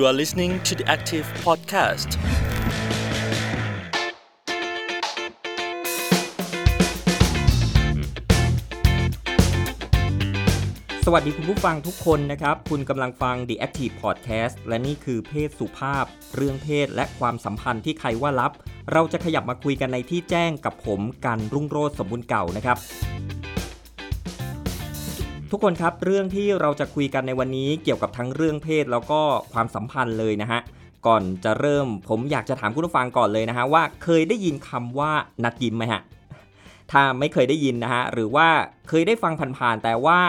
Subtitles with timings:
[0.00, 2.10] You are listening to the Active Podcast.
[11.04, 16.04] สวัสดีคุณผู้ฟังทุกคนนะครับ คุณกำลังฟัง The Active Podcast และนี่คือเพศสุภาพ
[16.36, 18.52] เรื่องเพศและความสัมพันธ์ที่ใครว่าลับ
[18.92, 22.76] เราจะขยับมาคุยกันในที่แจ้งกับผมกันรุ่งโรจน์สมบูรณ์เก่านะครับ
[25.50, 29.20] ทุกคนครับเรื่องที่เราจะคุยกันในวันนี้เกี่ยวกับทั้งเรื่องเพศแล้วก็
[29.52, 30.60] ความสัมพันธ์เลยนะฮะ
[31.06, 35.12] ก่อนจะเริ่มผมอยากจะถามคุณผู้ฟังก่อนเลยนะฮะว่าเคยได้ยินคำว่า
[35.44, 36.00] นัดยิ้มไหมฮะ
[36.90, 38.48] ถ้าไม่เคยได้ยินนะฮะหรือว่า
[38.88, 40.20] เคยได้ฟังผ่านๆแต่ว่า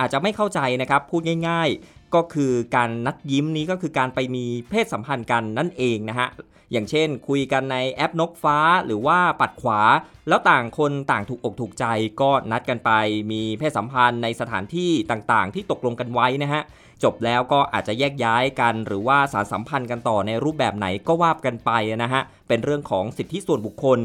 [0.00, 6.28] อาจจะไม่เข้าใจนะครับพูดง่าย ๆ ก็คือการนัดยิ้มนี้ก็คือการไปมีเพศสัมพันธ์กันนั่นเองนะฮะ
[6.72, 9.80] อย่างเช่น คุยกันในแอปนกฟ้าหรือว่าปัดขวา
[10.28, 11.84] แล้วต่างคนต่างถูกอกถูกใจ
[12.20, 12.90] ก็นัดกันไป
[13.32, 16.62] มีเพศสัมพันธ์ในสถานที่ต่างๆ ที่ตกลงกันไว้นะฮะ
[17.04, 21.70] จบแล้วก็อาจจะแยกย้ายกัน หรือว่าสารสัมพันธ์กันต่อในรูปแบบไหนก็ว่ากันไป
[22.02, 24.00] นะฮะเป็นเรื่องของสิทธิส่วนบุคคล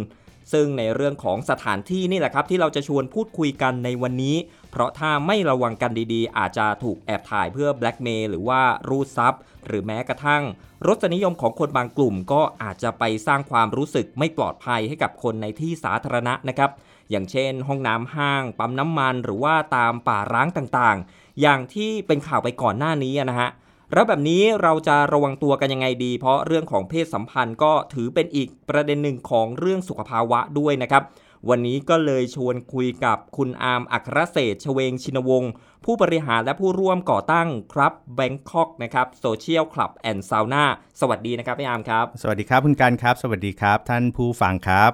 [0.53, 4.35] ซึ่งในเรื่องของสถานที่นี่แหละครับ ที่เราจะชวนพูดคุยกันในวันนี้
[4.71, 9.33] เพราะถ้าไม่ระวังกันดีๆ อาจจะถูกแอบถ่ายเพื่อแบล็กเมย์หรือว่ารูดซับ
[9.67, 10.43] หรือแม้กระทั่ง
[10.87, 16.69] รสนิยมของคนบางกลุ่มก็อาจจะไปสร้างความรู้สึกไม่ปลอดภัยให้กับคนในที่สาธารณะนะครับ
[17.09, 23.49] อย่างเช่น ห้องน้ำห้าง ปั๊มน้ำมันหรือว่าตามป่าร้างต่างๆ อย่างที่เป็นข่าวไปก่อนหน้านี้นะฮะ
[23.93, 31.03] แล้วแบบนี้เราจะระวังตัวกันยังไงดี เพราะเรื่องของเพศสัมพันธ์ก็ถือเป็นอีกประเด็นหนึ่งของเรื่องสุขภาวะด้วยนะครับ
[31.49, 35.51] วันนี้ก็เลยชวนคุยกับคุณอาร์มอัครเศรษฐ์ชเวงชินวงศ์
[35.85, 40.63] ผู้บริหารและผู้ร่วมก่อตั้ง KRUBB Bangkok นะครับ Social Club and Sauna
[41.01, 44.91] สวัสดีนะครับพี่อาร์มครับ สวัสดีครับคุณการครับ สวัสดีครับ ท่านผู้ฟังครับ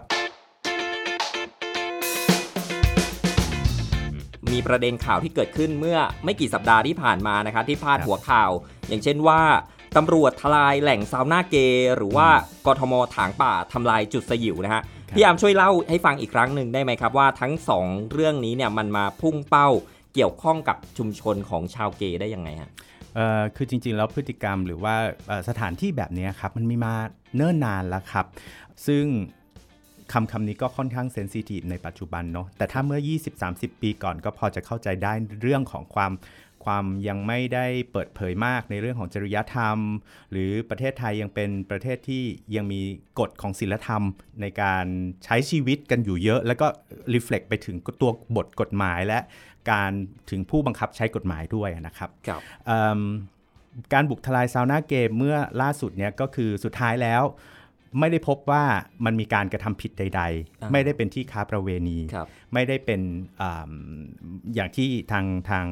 [4.51, 8.51] มีประเด็นข่าวที่เกิดขึ้นเมื่อไม่กี่สัปดาห์ที่ผ่านมานะครับที่พาดหัวข่าว
[8.87, 9.41] อย่างเช่นว่า
[9.97, 12.27] ตำรวจทลายแหล่งซาวน่าเกย์หรือว่า
[12.65, 19.67] กทมถางป่าทำลายจุดสยิวนะฮะครับ พี่อามช่วยเล่าให้ฟังอีกครั้งหนึ่งได้ไหมครับว่าทั้งสองเรื่องนี้เนี่ยมันมาพุ่งเป้า
[20.13, 22.71] เกี่ยวข้องกับชุมชนของชาวเกย์ได้ยังไงฮะ
[23.15, 24.95] เอ่อคือจริง ๆ แล้วพฤติกรรมหรือว่า
[25.27, 26.93] เอ่อสถานที่แบบนี้ครับมันมีมา
[27.35, 28.25] เนิ่นนานแล้วครับ
[28.87, 29.05] ซึ่ง
[30.13, 32.99] คำคำนี้ก็ค่อนข้าง sensitive ในปัจจุบันเนาะแต่ถ้าเมื่อ
[33.41, 36.11] 20-30 ปีก่อนก็พอจะเข้าใจได้เรื่องของความ
[36.67, 39.77] ความยังไม่ได้เปิดเผยมากในเรื่องของจริยธรรม
[40.31, 42.23] หรือประเทศไทยยังเป็นประเทศที่
[42.55, 42.81] ยังมี
[43.19, 44.03] กฎของศีลธรรม
[44.41, 44.85] ในการ
[45.25, 46.67] ใช้ชีวิตกันอยู่เยอะ แล้วก็
[47.13, 49.19] reflect ไปถึงตัวบทกฎหมายและ
[49.71, 49.91] การ
[50.29, 53.01] ถึงผู้บังคับใช้กฎหมายด้วยนะครับครับเอิ่ม
[53.93, 57.23] การบุกทลายซาวน่าเกมเมื่อล่าสุดเนี่ยก็คือสุดท้ายแล้ว
[57.99, 58.63] ไม่ได้พบว่า
[59.05, 60.03] มันมีการกระทำผิดใด
[60.61, 63.01] อ่าๆไม่ได้เป็นที่ค้าประเวณีครับไม่ได้เป็น
[63.41, 63.71] อ่า
[64.55, 65.65] อย่างที่ทางทาง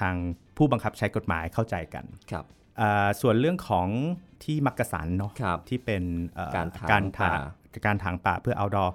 [0.00, 0.14] ทาง
[0.56, 2.44] ผู้บังคับใช้กฎหมายเข้าใจกันครับ
[2.80, 3.88] อ่าส่วนเรื่องของ
[4.44, 6.02] ที่มักกะสันเนาะครับที่เป็น
[6.34, 7.32] เอ่อการถางการถางป่า
[7.86, 8.90] การถางป่าเพื่อ outdoor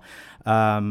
[0.46, 0.86] เอิ่ม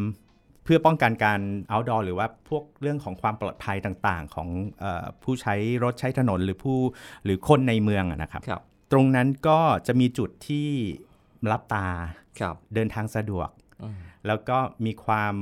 [0.65, 1.41] เพื่อป้องกันการ
[1.71, 4.49] outdoor หรือว่าพวกเรื่องของความปลอดภัยต่างๆ ของ
[4.81, 5.55] เออผู้ใช้
[5.85, 6.79] รถใช้ถนนหรือผู้
[7.25, 8.63] หรือคนในเมืองอะนะครับครับ
[8.93, 10.69] ตรงนั้นก็จะมีจุดที่
[11.51, 11.87] รับตา
[12.41, 13.49] ครับเดินทางสะดวก
[13.83, 15.35] อืมแล้วก็มีความ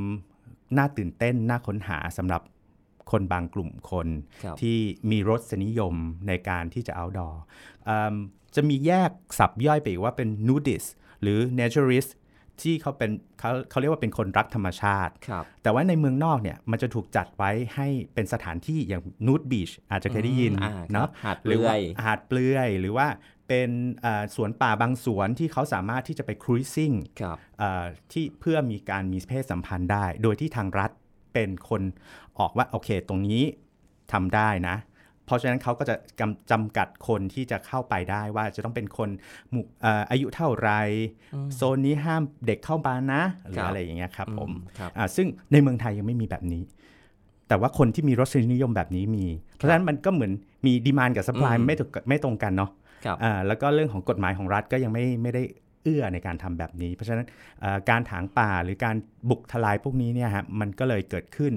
[0.77, 2.43] น่าตื่นเต้น น่าค้นหาสำหรับ
[3.11, 4.09] คนบางกลุ่มคน
[4.45, 4.77] ครับที่
[5.11, 5.95] มีรสนิยม
[6.29, 7.35] ในการที่จะ outdoor
[7.89, 8.15] อืม
[8.55, 10.89] จะมีแยกสับย่อยไปอีกว่าเป็น nudist
[11.23, 12.11] หรือ naturist
[12.63, 23.07] ที่เขาเป็นเขาเขาเรียกว่าเป็นคนรักธรรมชาติครับแต่ว่าในเมืองนอกเนี่ยมันจะถูกจัดไว้ให้เป็นสถานที่อย่าง nude beach อาจจะเคยได้ยินอืมอ่าเนาะครับหาดหรือว่าเปลือยหาดเปลือย หรือว่า
[23.49, 23.71] เป็น
[24.03, 30.91] เอ่อสวนป่าบางสวนที่เขาสามารถที่จะไป cruising ครับเอ่อที่เพื่อมีการมีเพศสัมพันธ์ได้ โดยที่ทางรัฐ
[31.35, 31.83] เป็นคน
[32.39, 33.43] ออกว่าโอเค ตรงนี้
[34.13, 34.77] ทำได้นะ
[35.27, 39.09] เพราะฉะนั้นเขาก็จะกำจำกัดคนที่จะเข้าไปได้ว่าจะต้องเป็นคน
[39.51, 40.71] หมู่เอ่ออายุเท่าไหร
[41.57, 46.63] โซนนี้ห้ามเด็กเข้ามานะหรืครัอบอะไรอย่างเงี้ยครับผมอืมครับอ่าซึ่งในเมืองไทยยังไม่มีแบบนี้
[47.49, 50.33] แต่ว่าคนที่มีรสนิยมแบบนี้มี เพราะฉะนั้นมันก็เหมือน
[50.67, 52.71] มีดีมานกับสป라이อืมไม่ถูกไม่ตรงกันเนาะ
[53.05, 55.43] ครับอ่าแล้วก็เรื่องของกฎหมายของรัฐก็ยังไม่ไม่ได้
[55.83, 57.27] เอื้อในการทำแบบนี้ เพราะฉะนั้น
[57.61, 58.97] เอ่อการถางป่าหรือการ
[59.31, 61.53] บุกทลายพวกนี้เนี่ยฮะมันก็เลยเกิดขึ้น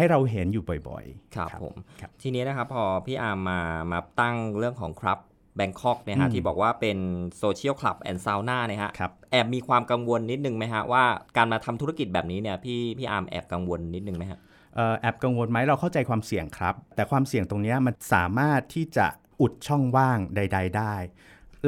[0.00, 3.60] ให้เราเห็นอยู่บ่อยๆ ครับผมครับทีนี้นะครับพอพี่อาร์มมา
[3.92, 5.18] มาตั้งเรื่องของครับ
[5.56, 6.98] แบงคอกเนี่ยฮะอืมที่บอกว่าเป็น
[7.38, 11.04] Social Club and Sauna เนี่ยฮะครับแอบมีความกังวลนิดนึงไหมฮะว่า
[11.36, 14.38] การมาทำธุรกิจแบบนี้เนี่ยพี่พี่อาร์มแอบกังวลนิดนึงไหมฮะ
[14.74, 19.06] เอ่อแอบกังวลไหมเราเข้าใจความเสี่ยงครับ แต่ความเสี่ยงตรงเนี้ยมันสามารถที่จะ
[19.40, 20.94] อุดช่องว่างใด ๆ ได้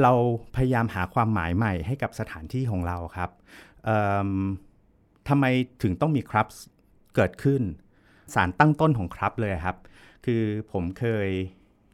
[0.01, 0.13] เรา
[0.55, 3.29] พยายามหาความหมายใหม่ให้กับสถานที่ของเราครับ
[3.85, 4.29] เอิ่ม
[5.29, 5.45] ทำไม
[5.83, 6.47] ถึงต้องมี KRUBB
[7.15, 7.61] เกิดขึ้น
[8.33, 9.77] สารตั้งต้นของ KRUBB เลยครับ
[10.25, 11.29] คือผมเคย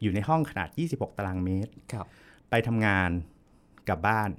[0.02, 2.06] อยู่ในห้องขนาด 26 ตารางเมตรครับ
[2.50, 3.10] ไปทำงาน
[3.88, 4.30] กลับบ้าน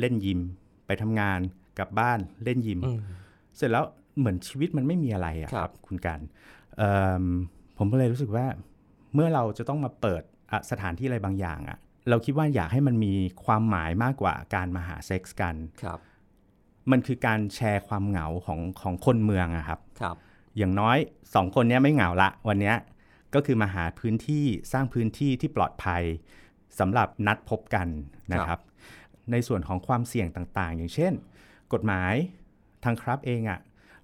[0.00, 0.40] เล่นยิม
[0.86, 1.40] ไปทำงาน
[1.78, 3.00] กลับบ้านเล่นยิมอืม
[3.56, 3.84] เสร็จแล้ว
[4.18, 6.20] เหมือนชีวิตมันไม่มีอะไรอะคครัรับบคุณการ
[6.76, 6.92] เอิ่
[7.22, 7.24] ม
[7.78, 8.46] ผมก็เลยรู้สึกว่า
[9.14, 11.78] เมื่อเราจะต้องมาเปิดอะสถานที่อะไรบางอย่างอะ
[12.08, 13.12] เราคิดว่าอยากให้มันมี
[13.44, 15.98] ความหมายมากกว่าการมาหาเซ็กส์กันครับ
[16.90, 20.16] มันคือการแชร์ความเหงาของของคนเมืองอะครับครับ
[20.58, 20.98] อย่างน้อย
[21.34, 22.76] สองคนเนี้ยไม่เหงาละ วันเนี้ย
[23.34, 26.02] ก็คือมาหาพื้นที่สร้างพื้นที่ที่ปลอดภัย
[26.78, 27.88] สำหรับนัดพบกัน
[28.32, 28.60] นะครับ
[29.32, 31.12] ในส่วนของความเสี่ยงต่างๆ อย่างเช่น
[31.72, 32.14] กฎหมาย
[32.84, 33.60] ทาง KRUBB เองอะ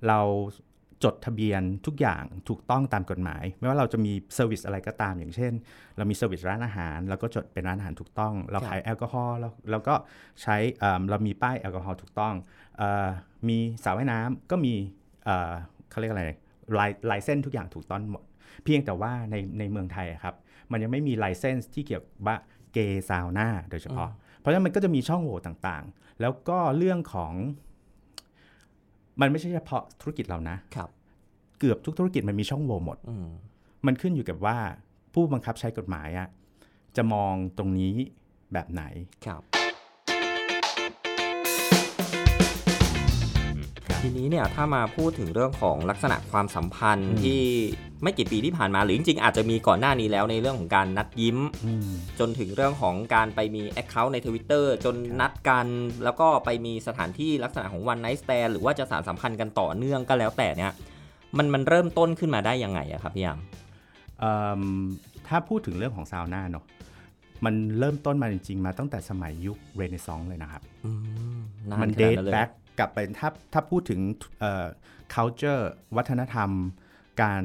[0.08, 0.20] เรา
[1.04, 5.52] จดทะเบียนทุกอย่างถูกต้องตามกฎหมาย ไม่ว่าเราจะมี service อะไรก็ตาม อย่างเช่น
[5.96, 9.94] เรามี service ร้านอาหารเราก็จดเป็นร้านอาหารถูกต้อง เราขายแอลกอฮอล์เราเราก็
[10.42, 12.34] ใช้เอิ่มเรามีป้ายแอลกอฮอล์ถูกต้อง
[12.78, 13.08] เออ
[13.48, 14.74] มีสระว่ายน้ำก็มี
[15.90, 16.24] เอ่อเขาเรียกอะไร
[16.78, 18.24] ลายลายเส้นทุกอย่างถูกต้องหมด
[18.64, 20.34] เพียงแต่ว่าในในเมืองไทยอะครับ
[20.70, 22.36] มันยังไม่มีไลเซนส์ที่เกี่ยวกับว่า
[22.72, 27.32] เกย์ซาวน่าโดยเฉพาะ เพราะฉะนั้นมันก็จะมีช่องโหว่ต่างๆ แล้วก็เรื่องของ
[29.20, 30.90] มันไม่ใช่เฉพาะธุรกิจเรานะครับ
[31.58, 33.28] เกือบทุกธุรกิจมันมีช่องโหว่หมดอืม
[33.86, 34.56] มันขึ้นอยู่กับว่า
[35.12, 36.28] ผู้บังคับใช้กฎหมายอะ
[36.96, 37.94] จะมองตรงนี้
[38.52, 38.82] แบบไหน
[39.26, 39.57] ครับ
[44.08, 47.42] ทีนี้เนี่ยถ้ามาพูดถึงเรื่องของลักษณะความสัมพันธ์อืมที่
[48.02, 55.66] ไม่กี่ปีที่ผ่านมาหรือจริงๆอาจจะมีก่อนหน้านี้แล้วในเรื่องของการนัดยิ้มอืมจนถึงเรื่องของการไปมี Account ใน Twitter จนนัดกัน
[56.04, 60.72] แล้วก็ไปมีสถานที่ลักษณะของ One Night Stand หรือว่าจะสารสัมพันธ์กันต่อเนื่องก็แล้วแต่เนี่ย
[61.36, 63.38] มันมันเริ่มต้นขึ้นมาได้ยังไงอะครับพี่ยาม
[64.18, 64.62] เอิ่ม
[65.28, 66.64] ถ้าพูดถึงเรื่องของซาวน่าเนาะ
[67.44, 70.90] มันเริ่มต้นมาจริงๆ มาตั้งแต่สมัยยุคเรเนซองส์เลยนะครับอื
[71.36, 71.38] ม
[71.70, 74.00] นานขนาดนั้นเลย มัน date back กลับไปถ้าถ้าพูดถึง
[74.40, 74.66] เอ่อ
[75.14, 75.64] culture
[75.96, 76.50] วัฒนธรรม
[77.22, 77.42] การ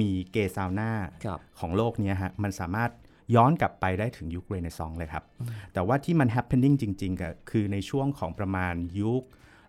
[0.00, 0.90] มีเกย์ซาวน่า
[1.24, 2.90] ครับของโลกเนี้ยฮะมันสามารถ
[3.34, 5.24] ย้อนกลับไปได้ถึงยุคเรเนซองส์เลยครับ
[5.72, 9.22] แต่ว่าที่มัน happening จริงๆก็คือในช่วงของประมาณยุค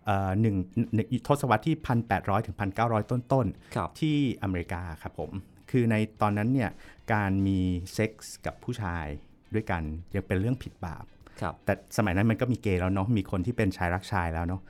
[0.06, 0.56] เอ่อหนึ่ง
[0.94, 1.76] หนึ่งทศวรรษที่
[2.10, 5.30] 1,800 ถึง 1,900 ต้นครับๆที่อเมริกาครับผม
[5.70, 6.70] คือในตอนนั้นเนี่ย
[7.12, 7.58] การมี
[7.94, 9.06] เซ็กส์กับผู้ชาย
[9.54, 9.82] ด้วยกัน
[10.14, 11.04] ยังเป็นเรื่องผิดบาป
[11.40, 14.68] ครับแต่สมัยนั้นมันก็มีเกย์แล้วเนาะมีคนที่เป็นชายรักชายแล้วเนาะเอ่อ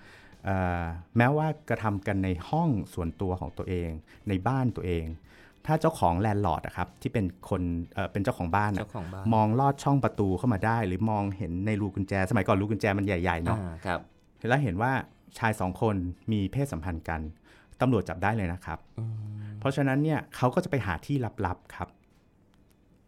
[1.16, 3.90] แม้ว่ากระทำกันในห้องส่วนตัวของตัวเอง
[4.28, 5.06] ในบ้านตัวเอง
[5.66, 7.62] ถ้าเจ้าของ landlord อะครับที่เป็นคน
[7.94, 14.00] เอ่อเป็นเจ้าของบ้านอะเจ้าของบ้านมองลอดช่องประตูเข้ามาได้ หรือมองเห็นในรูกุญแจ สมัยก่อนรูกุญแจมันใหญ่ๆเนาะอ่าครับ
[14.48, 14.92] แล้วเห็นว่า
[15.38, 15.96] ชายสองคน
[16.32, 17.20] มีเพศสัมพันธ์กัน
[17.80, 19.10] ตำรวจจับได้เลยนะครับอืม
[19.60, 21.16] เพราะฉะนั้นเนี่ยเขาก็จะไปหาที่
[21.46, 21.88] ลับๆครับ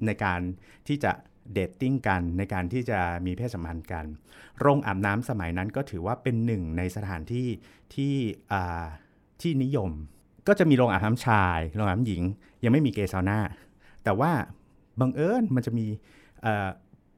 [0.07, 0.41] ในการ
[0.87, 1.13] ที่จะ
[1.53, 4.05] dating กันในการที่จะมีเพศสัมพันธ์กัน
[4.61, 7.49] โรงอาบน้ำสมัยนั้นก็ถือว่าเป็นหนึ่งในสถานที่
[7.95, 8.15] ที่
[8.53, 8.85] อ่า
[9.43, 9.91] ที่นิยม
[10.49, 12.23] ก็จะมีโรงอาบน้ำชาย โรงอาบน้ำหญิง
[12.65, 13.39] ยังไม่มีเกย์ซาวน่า
[14.05, 14.33] แต่ว่า
[15.01, 15.87] บังเอิญมันจะมี
[16.43, 16.69] เอ่อ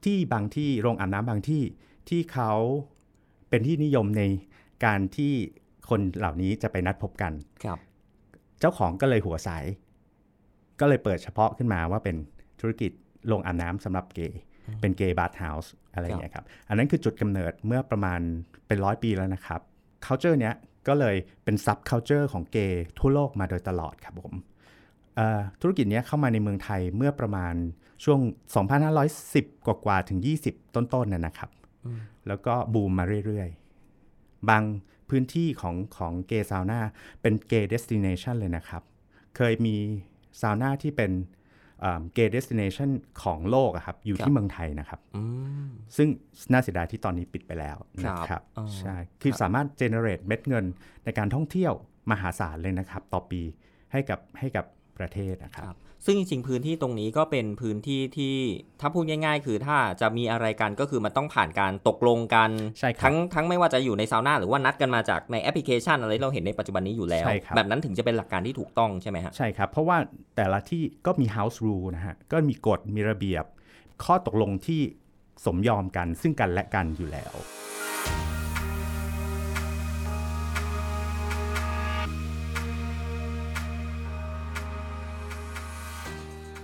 [0.05, 1.62] ที่บางที่โรงอาบน้ำบางที่
[2.09, 2.53] ที่เขา
[3.49, 4.23] เป็นที่นิยมใน
[4.85, 5.32] การที่
[5.88, 7.32] คนเหล่านี้จะไปนัดพบกัน
[7.65, 7.79] ครับ
[8.61, 9.50] เจ้าของก็เลยหัวใส
[10.81, 12.17] ก็เลยเปิดเฉพาะขึ้นมาว่าเป็น
[12.61, 12.91] ธุรกิจ
[13.29, 14.41] โรงอาบน้ำสำหรับเกย์
[14.81, 18.21] เป็นเกย์บาร์เฮาส์อะไรอย่างเงี้ยครับ อันนั้นคือจุดกำเนิดเมื่อประมาณ
[18.67, 19.61] เป็นร้อยปีแล้วนะครับ
[20.06, 20.55] culture เนี้ย
[20.88, 24.32] ก็เลยเป็น sub culture ของเกย์ทั่วโลกมาโดยตลอดครับผม
[25.17, 27.55] เอ่อธุรกิจเนี้ยเข้ามาในเมืองไทยเมื่อประมาณ
[28.05, 28.21] ช่วง
[28.93, 31.50] 2510 กว่าๆถึง 20 ต้นๆน่ะนะครับ
[32.28, 34.62] แล้วก็บูมมาเรื่อยๆ บาง
[35.09, 36.81] พื้นที่ของของเกย์ซาวน่า
[37.23, 38.83] เป็น gay destination เลยนะครับ
[39.37, 39.76] เคยมี
[40.40, 41.11] ซาวน่าที่เป็น
[42.14, 42.90] gay destination
[43.23, 45.23] ของโลกอะครับอยู่ครัที่เมืองไทยครับนะครับอื
[45.67, 46.09] มซึ่ง
[46.53, 47.76] น่าเสียดายที่ตอนนี้ปิดไปแล้ว
[48.07, 50.64] นะครับครับอ๋อใช่คือสามารถ generate เม็ดเงิน
[51.05, 51.73] ในการท่องเที่ยว
[52.11, 53.43] มหาศาลเลยนะครับ ต่อปี
[53.93, 54.64] ให้กับให้กับ
[54.99, 58.34] ประเทศนะครับครับ ซึ่งจริงๆพื้นที่ตรงนี้ก็เป็นพื้นที่ที่
[58.80, 69.96] ถ้าพูดง่าย ๆ คือถ้าจะมีอะไรกันก็คือมันต้องผ่านการตกลงกันใช่ครับทั้งทั้งไม่ว่าจะอยู่ในซาวน่าหรือว่านัดกันมาจากในแอปพลิเคชันอะไรที่เราเห็นในปัจจุบันนี้อยู่แล้วใช่ครับแบบนั้นถึงจะเป็นหลักการที่ถูกต้องใช่ไหมฮะใช่ครับ เพราะว่า
[70.37, 73.44] แต่ละที่ก็มี house rule นะฮะก็มีกฎมีระเบียบ
[74.04, 74.80] ข้อตกลงที่
[75.44, 77.34] สมยอมกันซึ่งกันและกันอยู่แล้ว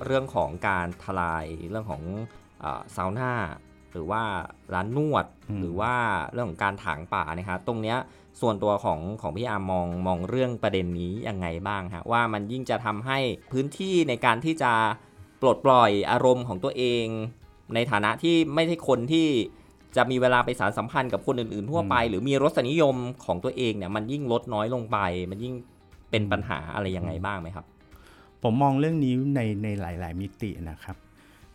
[0.06, 2.02] เรื่องของการทลายเรื่องของ
[2.62, 3.32] อาซาวน่า
[3.92, 4.22] หรือว่า
[4.74, 5.94] ร้านนวดอืมหรือว่า
[6.32, 7.98] เรื่องของการถางป่านะครับตรงเนี้ย
[8.40, 13.18] ส่วนตัวของของพี่อาร์มมองมองเรื่องประเด็นนี้ยังไงบ้างฮะว่ามันยิ่งจะทำให้
[13.52, 14.72] พื้นที่ในการที่จะ
[15.42, 17.06] ปลดปล่อยอารมณ์ของตัวเอง
[17.74, 19.28] ในฐานะที่ไม่ใช่คนที่
[19.96, 24.98] จะมีเวลาไปสารสัมพันธ์กับคนอื่นๆทั่วไป หรือมีรสนิยมของตัวเองเนี่ยมันยิ่งลดน้อยลงไป
[25.30, 25.54] มันยิ่ง
[26.10, 27.66] เป็นปัญหาอะไรยังไงบ้างไหมครับ
[28.42, 30.96] ผมมองเรื่องนี้ในในหลาย ๆ มิตินะครับ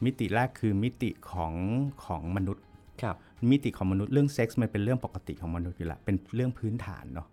[0.06, 1.54] มิติแรกคือมิติของ
[2.06, 2.64] ของมนุษย์
[3.02, 3.16] ครับ
[3.52, 7.28] มิติของมนุษย์เรื่องเซ็กส์มันเป็นเรื่องปกติของมนุษย์อยู่แล้วเป็นเรื่องพื้นฐานเนาะ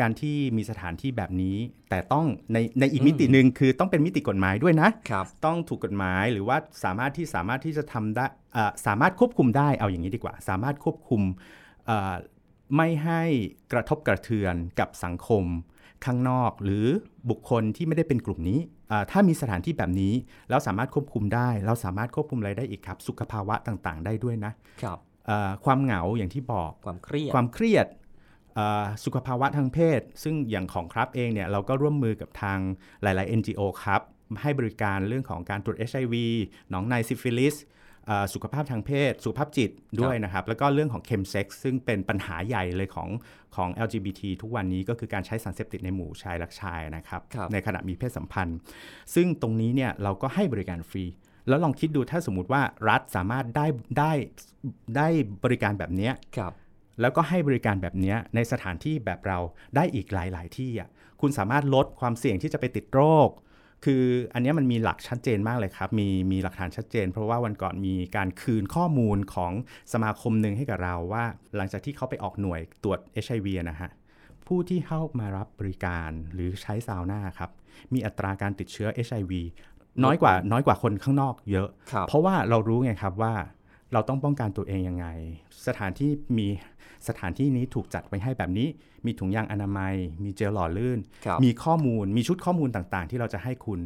[0.00, 1.56] การที่มีสถานที่แบบนี้
[1.90, 8.26] แต่ต้องในในอีกมิติหนึ่งคือต้องเป็นมิติกฎหมายด้วยนะครับต้องถูกกฎหมายหรือว่าสามารถที่สามารถที่จะทำได้
[8.56, 11.22] อ่าสามารถควบคุมได้เอาอย่างนี้ดีกว่า สามารถควบคุม
[11.90, 12.14] อ่า
[12.76, 13.22] ไม่ให้
[13.72, 15.44] กระทบกระเทือนกับสังคม
[16.04, 16.86] ข้างนอก หรือ
[17.30, 20.14] บุคคลที่ไม่ได้เป็นกลุ่มนี้อ่าถ้ามีสถานที่แบบนี้
[20.50, 24.52] แล้วสามารถควบคุมได้ เราสามารถควบคุมอะไรได้อีกครับ สุขภาวะต่างๆ ได้ด้วยนะ
[24.82, 27.86] ครับอ่าความเหงาอย่างที่บอกความเครียดความเครียด
[28.58, 32.58] อ่าสุขภาวะทางเพศ ซึ่งอย่างของ KRUBB เองเนี่ยเราก็ร่วมมือกับทาง
[33.02, 34.02] หลาย ๆ NGO ครับ
[34.42, 36.14] ให้บริการเรื่องของการตรวจ HIV
[36.70, 37.68] หนองในซิฟิลิสอ่า
[38.34, 43.08] สุขภาพทางเพศ สุขภาพจิตด้วยนะครับ แล้วก็เรื่องของเคมเซ็กซ์ซึ่งเป็นปัญหาใหญ่เลยของ
[43.56, 48.58] ของ LGBT ทุกวันนี้ก็คือการใช้สารเสพติดในหมู่ชายรักชายนะครับครับในขณะมีเพศสัมพันธ์
[49.14, 51.04] ซึ่งตรงนี้เนี่ยเราก็ให้บริการฟรี
[51.48, 53.66] แล้วลองคิดดูถ้าสมมติว่ารัฐสามารถได้
[53.98, 54.12] ได้
[54.96, 55.08] ได้
[55.44, 56.52] บริการแบบเนี้ยครับ
[57.00, 59.38] แล้วก็ให้บริการแบบเนี้ยในสถานที่แบบเรา
[59.76, 60.88] ได้อีกหลาย ๆ ที่อะ
[61.20, 63.28] คุณสามารถลดความเสี่ยงที่จะไปติดโรค
[63.84, 69.52] คืออันเนี้ยมันมีหลักชัดเจนมากเลยครับ มีมีหลักฐานชัดเจน เพราะว่าวันก่อนมีการคืนข้อมูลของ
[69.92, 71.24] สมาคมหนึ่งให้กับเราว่า
[71.56, 73.90] หลังจากที่เขาไปออกหน่วยตรวจ HIV อะนะฮะ
[74.46, 77.50] ผู้ที่เข้ามารับบริการหรือใช้ซาวน่าครับ
[77.92, 79.32] มีอัตราการติดเชื้อ HIV
[80.04, 83.34] น้อยกว่าน้อยกว่าคนข้างนอกเยอะครับเพราะว่าเรารู้ไงครับว่า
[83.92, 85.06] เราต้องป้องกันตัวเองยังไง
[85.66, 86.48] สถานที่มี
[87.08, 88.68] สถานที่นี้ถูกจัดไว้ให้แบบนี้
[89.06, 93.80] มีถุงยางอนามัย มีเจลหล่อลื่นครับมีข้อมูล มีชุดข้อมูลต่างๆ ที่เราจะให้คุณ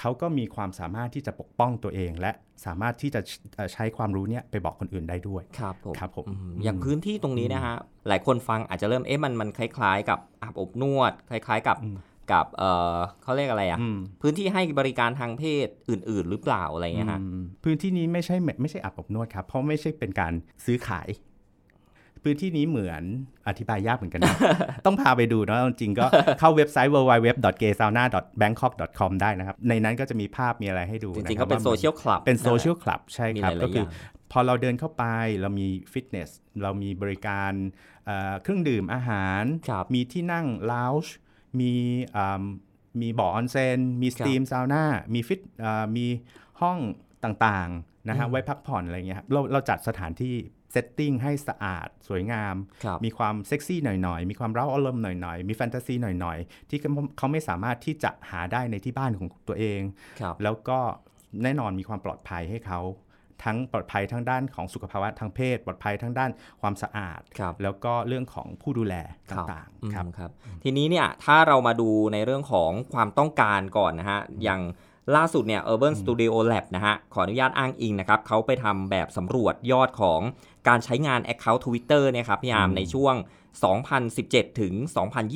[0.00, 2.32] เขาก็มีความสามารถที่จะปกป้องตัวเอง และ
[2.64, 3.20] สามารถที่จะ
[3.56, 7.76] เอ่อใช้ความรู้เนี้ยไปบอกคนอื่นได้ด้วย ครับผมครับผมอืมอย่างพื้นที่ตรงนี้นะฮะ
[8.08, 11.76] หลายคนฟังอาจจะเริ่มเอ๊ะมันมันคล้ายๆ กับอาบอบนวด คล้าย ๆ กับ
[12.32, 12.62] กับเอ
[12.94, 20.32] อเขาเรียกอะไรอะอืมพื้นที่ให้บริการทางเพศอื่น ๆ หรือเปล่าอะไรเงี้ยฮะอืมพื้นที่นี้ไม่ใช่ไม่ใช่อาบอบนวดครับเพราะไม่ใช่เป็นการ
[20.64, 21.08] ซื้อขาย
[22.24, 23.02] พื้นที่นี้เหมือน
[23.48, 24.36] อธิบายยากเหมือนกันนะ
[24.86, 26.06] ต้องพาไปดูเนาะจริงๆก็
[26.40, 33.90] เข้าเว็บไซต์ www.gaysauna.bangkok.com ได้นะครับ ในนั้นก็จะมีภาพมีอะไรให้ดูนะครับจริงๆครัก็บเป็นว่าโซเชียลคลับเป็น social club ใช่ครับมีหลายๆก็คืออย่าง
[34.32, 35.04] พอเราเดินเข้าไป
[35.40, 36.30] เรามีฟิตเนส
[36.62, 37.52] เรามีบริการ
[38.06, 41.14] เอ่อเครื่องดื่มอาหารครับมีที่นั่งลาวช์
[41.60, 41.72] มี
[42.16, 42.42] อ่า
[43.00, 44.82] มีบ่อออนเซนมี steam ซาวน่า
[45.14, 46.06] มีฟิตอ่ามี
[46.60, 46.78] ห้อง
[47.24, 50.34] ต่างๆนะฮะไว้พักผ่อนอะไรเงี้ยครับเราเราจัดสถานที่
[50.74, 52.54] setting ให้สะอาดสวยงาม
[52.84, 59.80] ครับมีความเซ็กซี่หน่อยๆ มีความเร้าอารมณ์หน่อยๆ มีแฟนตาซีหน่อยๆ ที่เขาเขาไม่สามารถที่จะหาได้ในที่บ้านของตัวเอง
[60.20, 60.78] ครับแล้วก็
[61.42, 62.80] แน่นอนมีความปลอดภัยให้เขา
[63.44, 68.94] ทั้งปลอดภัยทั้งด้านของสุขภาวะทางเพศ ปลอดภัยทั้งด้านความสะอาดครับแล้วก็เรื่องของผู้ดูแล
[69.30, 70.30] ครับต่างอืมๆครับครับ
[70.64, 74.62] ทีนี้เนี่ยถ้าเรามาดูในเรื่องของความต้องการก่อนนะฮะอย่าง
[75.16, 80.20] ล่าสุดเนี่ย Urban Studio Lab นะฮะขออนุญาตอ้างอิงนะครับเขาไปทำแบบสำรวจยอดของ
[80.68, 83.14] การใช้งาน Account Twitter เนี่ยครับพี่อาร์มในช่วง
[83.86, 84.74] 2017 ถึง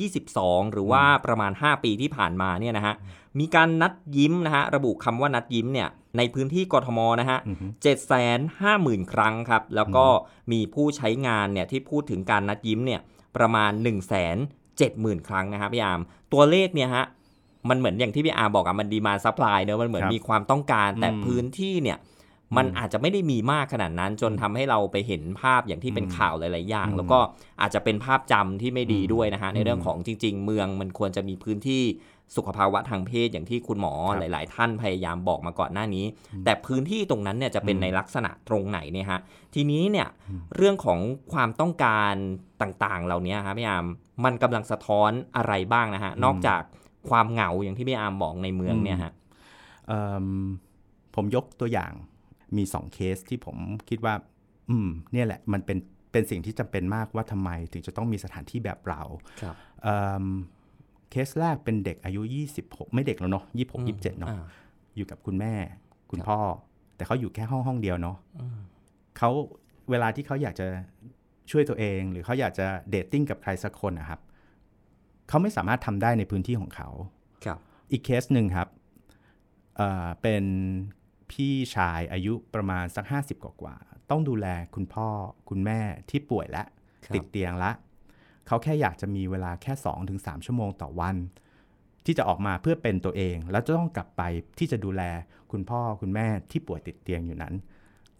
[0.07, 2.95] 2022 หรือว่าประมาณ 5 ปีที่ผ่านมาเนี่ยนะฮะ
[3.39, 7.39] มีการนัดยิ้มนะฮะ ระบุคำว่านัดยิ้มเนี่ย ในพื้นที่กทมนะฮะ
[8.25, 10.05] 750,000 ครั้งครับ แล้วก็
[10.51, 13.01] มีผู้ใช้งานเนี่ยที่พูดถึงการนัดยิ้มเนี่ย
[13.37, 13.71] ประมาณ
[14.49, 16.01] 170,000 ครั้งนะครับพี่อาร์ม
[16.33, 17.05] ตัวเลขเนี่ยฮะ
[17.69, 21.97] มันเหมือนอย่างที่พี่อาร์มบอกอะมัน demand supply เนอะมันเหมือนครับมีความต้องการ แต่อืมพื้นที่เนี่ย
[22.57, 27.19] มันอาจจะไม่ได้มีมากขนาดนั้นจนทำให้เราไปเห็นภาพอย่างที่เป็นข่าวหลาย ๆ อย่างอืมแล้วก็
[27.61, 31.83] อาจจะเป็นภาพจำที่ไม่ดีด้วยนะฮะในเรื่องอืมของจริง ๆ เมืองมันควรจะมีพื้นที่
[32.35, 36.05] สุขภาวะทางเพศอย่างที่คุณหมอครับหลาย ๆ ท่านพยายามบอกมาก่อนหน้านี้
[36.45, 39.19] แต่พื้นที่ตรงนั้นเนี่ยจะเป็นในลักษณะตรงไหนเนี่ยฮะ
[39.55, 40.07] ทีนี้เนี่ย
[40.55, 40.99] เรื่องของ
[41.33, 42.13] ความต้องการ
[42.61, 43.85] ต่าง ๆ เหล่านี้ครับพี่อาร์ม
[44.25, 46.61] มันกำลังสะท้อนอะไรบ้างนะฮะนอกจาก
[47.09, 49.11] ความเหงาอย่างที่พี่อาร์มบอกในเมืองเนี่ยฮะ
[49.87, 50.25] เอิ่ม
[51.15, 51.91] ผมยกตัวอย่าง
[52.57, 53.57] มีสองเคสที่ผม
[53.89, 54.13] คิดว่า
[54.69, 55.77] อืม เนี่ยแหละมันเป็น
[56.11, 59.01] เป็นสิ่งที่จำเป็นมากว่าทำไมถึงจะต้องมีสถานที่แบบเรา
[59.41, 60.25] ครับเอิ่ม
[61.11, 62.21] เคสแรกเป็นเด็กอายุ
[62.59, 64.43] 26 ไม่เด็กแล้วเนาะ26 27เนาะอ่า
[64.95, 65.53] อยู่กับคุณแม่
[66.09, 66.39] คุณพ่อครับ
[66.95, 68.59] แต่เขาอยู่แค่ห้องห้องเดียวเนาะอืม
[69.17, 69.29] เขา
[69.89, 70.67] เวลาที่เขาอยากจะ
[71.51, 74.19] ช่วยตัวเอง หรือเขาอยากจะ dating กับใครสักคนนะครับ
[75.29, 76.89] เขาไม่สามารถทำได้ในพื้นที่ของเขา
[77.45, 77.59] ครับ
[77.91, 78.67] อีกเคสหนึ่งครับ
[79.77, 80.43] เอ่อเป็น
[81.31, 85.07] พี่ชายอายุประมาณสัก 50 กว่ากว่าๆต้องดูแลคุณพ่อ
[85.49, 86.63] คุณแม่ที่ป่วยและ
[87.05, 87.71] ครับติดเตียงละ
[88.47, 89.73] เขาแค่อยากจะมีเวลาแค่
[90.09, 91.15] 2-3 ชั่วโมงต่อวัน
[92.05, 94.21] ที่จะออกมาเพื่อเป็นตัวเอง แล้วจะต้องกลับไป
[94.59, 95.03] ที่จะดูแล
[95.51, 97.53] คุณพ่อคุณแม่ที่ป่วยติดเตียงอยู่นั้น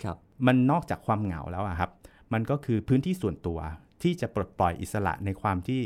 [0.03, 1.91] ครับ มันนอกจากความเหงาแล้วอะครับ
[2.33, 3.59] มันก็คือพื้นที่ส่วนตัว
[4.03, 5.81] ที่จะปลดปล่อยอิสระในความที่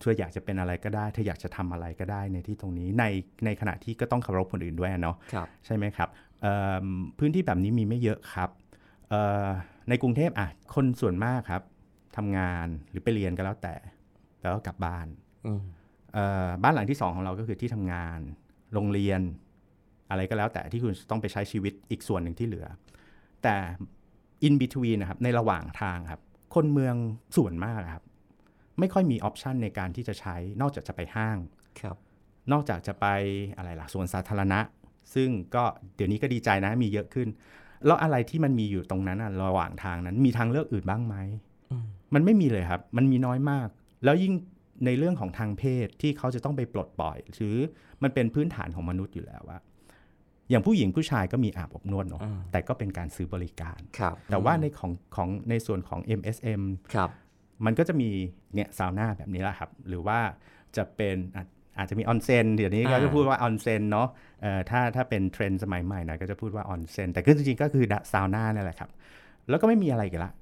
[0.00, 3.04] เธออยากจะเป็นอะไรก็ได้ เธออยากจะทำอะไรก็ได้ในที่ตรงนี้ใน
[3.44, 6.08] ในขณะที่ก็ต้องเคารพคนอื่นด้วยอะเนาะครับใช่ไหมครับ
[6.42, 6.52] เอ่
[6.84, 6.86] อ
[7.18, 8.50] พื้นที่แบบนี้มีไม่เยอะครับ
[9.08, 9.46] เอ่อ
[9.88, 11.62] ในกรุงเทพอะคนส่วนมากครับ
[12.16, 13.74] ทำงานหรือไปเรียนก็แล้วแต่
[14.42, 15.06] แล้วก็กลับบ้าน
[15.46, 15.62] อืม
[16.14, 18.18] เอ่อบ้านหลังที่สองของเราก็คือที่ทำงาน
[18.74, 19.20] โรงเรียน
[20.10, 22.66] อะไรก็แล้วแต่ที่คุณต้องไปใช้ชีวิตอีกส่วนหนึ่งที่เหลือ
[23.42, 23.56] แต่
[24.46, 26.20] in between นะครับในระหว่างทางครับ
[26.54, 26.94] คนเมือง
[27.36, 28.04] ส่วนมากครับ
[28.78, 31.38] ไม่ค่อยมีออปชันในการที่จะใช้ นอกจากจะไปห้าง
[31.80, 31.96] ครับ
[32.52, 33.06] นอกจากจะไป
[33.56, 34.60] อะไรล่ะสวนสาธารณะ
[35.14, 35.64] ซึ่งก็
[35.96, 37.28] เดี๋ยวนี้ก็ดีใจนะมีเยอะขึ้น
[37.86, 41.16] แล้วอะไรที่มันมีอยู่ตรงนั้นอะระหว่างทางนั้น มีทางเลือกอื่นบ้างไหม
[41.70, 43.68] อืมมันไม่มีเลยครับ มันมีน้อยมาก
[44.04, 44.34] แล้วยิ่ง
[44.86, 47.56] ในเรื่องของทางเพศที่เขาจะต้องไปปลดปล่อย หรือ
[48.02, 49.58] มันเป็นพื้นฐานของมนุษย์อยู่แล้วว่า
[50.50, 56.62] อย่างผู้หญิงผู้ชายก็มีอาบอบนวดเนาะอืมแต่ก็เป็นการซื้อบริการครับแต่ว่าในของของในส่วนของ MSM
[56.94, 57.10] ครับ
[57.64, 58.10] มันก็จะมี
[58.54, 60.18] เนี่ยซาวน่าแบบนี้แหละครับ หรือว่า
[60.76, 61.46] จะเป็นอาจ
[61.78, 64.08] อาจจะมีออนเซนเดี๋ยวนี้ก็อ่าจะพูดว่าออนเซนเนาะ
[64.42, 68.90] เอ่อถ้าถ้าเป็นเทรนด์สมัยใหม่หน่อยก็จะพูดว่าออนเซนแต่ก็จริงๆก็คือซาวน่านี่แหละครับ
[69.48, 70.32] แล้วก็ไม่มีอะไรกันละ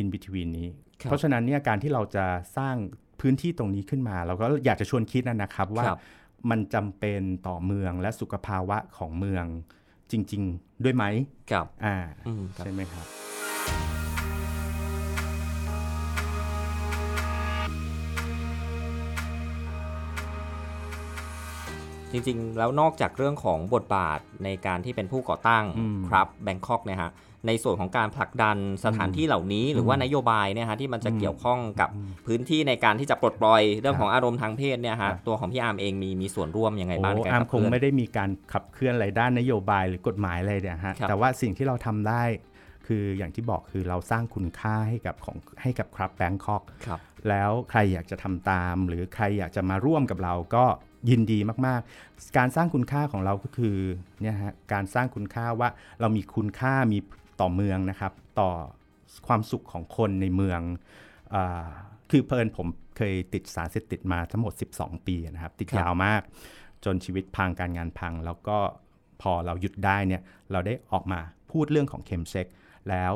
[0.00, 0.68] in between นี้
[1.00, 2.24] ครับเพราะฉะนั้นเนี่ยการที่เราจะ
[2.56, 2.76] สร้าง
[3.20, 6.00] พื้นที่ตรงนี้ขึ้นมา เราก็อยากจะชวนคิดนะนะครับว่าครับ
[6.50, 9.44] มันจำเป็นต่อเมืองและสุขภาวะของเมือง
[10.10, 11.04] จริง ๆ ด้วยไหม
[11.50, 13.06] ครับอ่าอืมครับใช่ไหมครับ
[22.12, 27.12] จริงๆ แล้วนอกจากเรื่องของบทบาทในการที่เป็นผู้ก่อตั้งอืมครับแบงคอกเนี่ยฮะ
[27.46, 31.88] ในส่วนของการผลักดันสถานที่เหล่านี้ หรือว่านโยบายเนี่ยฮะที่มันจะเกี่ยวข้องกับ
[32.26, 42.22] พื้นที่ในการที่จะปลดปล่อยเรื่องของอารมณ์ทางเพศเนี่ยครัฮะบตัวของพี่อาร์มเองมีมีส่วนร่วมยังไงบ้างในโอ้การอาร์มขับคเคงลื่อนไม่ได้มีการขับเคลื่อนอะไรด้านนโยบายหรือกฎหมายอะไรเนี่ยฮะครับแต่ว่าสิ่งที่เราทำได้
[42.86, 50.64] คืออย่างที่บอกคือเราสร้างคุณค่าให้กับของให้กับครับแบงคอกครับแล้วใครอยากจะทำตาม หรือใครอยากจะมาร่วมกับเราก็
[51.10, 53.76] ยินดีมากๆ การสร้างคุณค่าของเราก็คือ
[54.22, 55.68] เนี่ยฮะการสร้างคุณค่าว่า
[56.00, 56.98] เรามีคุณค่ามี
[57.40, 58.50] ต่อเมืองนะครับ ต่อ
[59.26, 60.60] ความสุขของคนในเมือง
[61.34, 61.36] อ
[62.10, 66.22] คือเพลินผมเคยติดสารเสพติดมาทั้งหมด 12 ปีนะครับ ติดยาวมาก
[66.84, 68.58] จนชีวิตพังการงานพัง แล้วก็
[69.22, 71.20] พอเราหยุดได้เนี่ยเราได้ออกมา
[71.50, 72.46] พูดเรื่องของเคมเซ็ก
[72.88, 73.12] แล้ว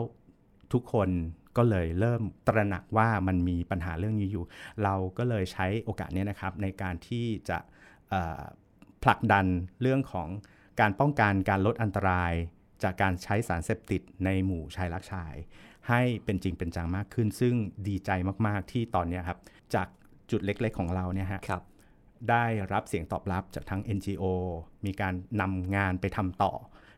[0.72, 1.08] ทุกคน
[1.56, 4.44] ก็เลยเริ่มตระหนักว่ามันมีปัญหาเรื่องนี้อยู่
[4.82, 7.58] เราก็เลยใช้โอกาสเนี้นะครับในการที่จะ
[8.10, 8.42] เอ่อ
[9.02, 9.46] ผลักดัน
[9.82, 10.28] เรื่องของ
[10.80, 12.32] การป้องกันการลดอันตราย
[12.82, 15.34] จากการใช้สารเสพติดในหมู่ชายรักชาย
[15.88, 17.54] ให้เป็นจริงเป็นจังมากขึ้น ซึ่ง
[17.88, 18.10] ดีใจ
[18.46, 19.38] มาก ๆ ที่ตอนเนี้ยครับ
[19.74, 19.88] จาก
[20.30, 21.62] จุดเล็ก ๆ ของเราเนี่ยฮะครับ
[22.30, 24.24] ได้รับเสียงตอบรับจากทั้ง NGO
[24.86, 26.52] มีการนำงานไปทำต่อ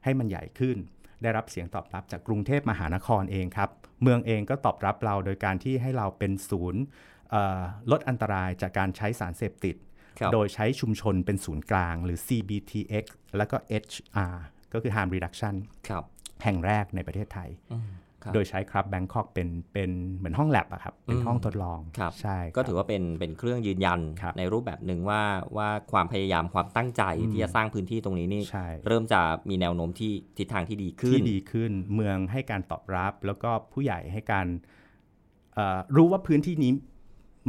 [0.05, 0.77] ให้มันใหญ่ขึ้น
[1.23, 3.71] ได้รับเสียงตอบรับจากกรุงเทพมหานครเองครับ
[4.05, 6.83] เมืองเองก็ตอบรับเราโดยการที่ให้เราเป็นศูนย์
[7.31, 9.77] เอ่อลดอันตรายจากการใช้สารเสพติด
[10.19, 13.05] ครับโดยใช้ชุมชนเป็นศูนย์กลางหรือ CBTX
[13.37, 14.37] แล้วก็ HR
[14.73, 15.55] ก็คือ Harm Reduction
[15.89, 16.05] ครับ
[16.45, 18.04] แห่งแรกในประเทศไทยอืมครับ
[18.35, 25.23] โดยใช้ครับแบงคอกเป็นเป็นเหมือนห้องแลบอะครับเป็นอืมห้องทดลองครับใช่ก็ครับถือว่าเป็นเป็นเครื่องยืนยันครับในรูปแบบหนึ่งว่า
[25.57, 34.47] ว่าความพยายามความตั้งใจอืมที่จะสร้างพื้นที่ตรงนี้นี่ใช่เริ่มจะมีแนวโน้มที่ทิศทางที่ดีขึ้นที่ดีขึ้น เมืองให้การตอบรับ แล้วก็ผู้ใหญ่ให้การ
[35.55, 36.73] เอ่อรู้ว่าพื้นที่นี้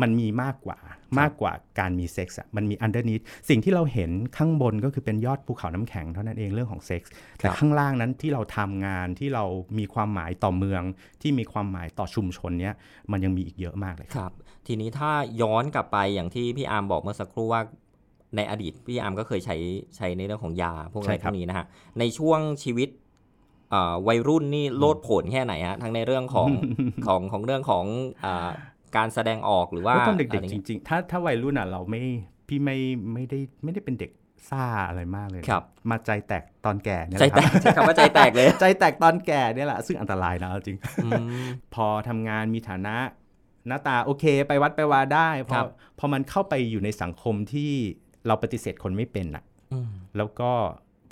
[0.01, 0.77] มันมีมากกว่า
[1.19, 9.43] มากกว่าการมีเซ็กส์อะมันมี underneath สิ่งที่เราเห็นข้างบนก็คือเป็นยอดภูเขาน้ำแข็งเท่านั้นเองเรื่องของเซ็กส์แต่ข้างล่างนั้นที่เราทำงานที่เรา
[9.79, 10.81] มีความหมายต่อเมือง
[11.21, 12.73] ที่มีความหมายต่อชุมชนเนี้ย
[13.11, 14.31] มันยังมีอีกเยอะมากเลยครับ
[14.67, 17.61] ทีนี้ถ้าย้อนกลับไปอย่างที่พี่อาร์มบอกเมื่อสักครู่ว่า
[18.35, 19.57] ในอดีตพี่อาร์มก็เคยใช้
[19.95, 21.65] ใช้ในเรื่องของยาพวกอะไรใช่พครับวกนี้นะฮะ
[21.99, 22.89] ในช่วงชีวิต
[23.71, 26.49] เอ่อวัยรุ่นนี่โลดโผนแค่ไหนฮะทั้งในเรื่องของ
[27.07, 27.85] ของของเรื่องของ
[28.25, 28.49] อ่า
[28.97, 32.01] การแสดงออกหรือว่าว่าตอนเด็กอะไรๆจเงี้ยริง ๆ ถ้าถ้าวัยรุ่นอะเราไม่
[32.47, 32.77] พี่ไม่
[33.13, 34.11] ไม่ได้ไม่ได้เป็นเด็ก
[34.49, 41.09] ซ่าอะไรมากเลยนะครับ มาใจแตกตอนแก่เนี่ยใจแหละคแตรับกใช้คำว่าใจแตกเลย ใจแตกตอนแก่เนี่ยแหละซึ่งอันตรายนะเอาจริงอื
[41.41, 42.95] มพอทำงานมีฐานะ
[43.67, 45.65] หน้าตาโอเคไปวัดไปวาได้พครัอบ
[45.99, 47.71] พอมันเข้าไปอยู่ในสังคมที่
[48.27, 50.51] เราปฏิเสธคนไม่เป็นอะอืมแล้วก็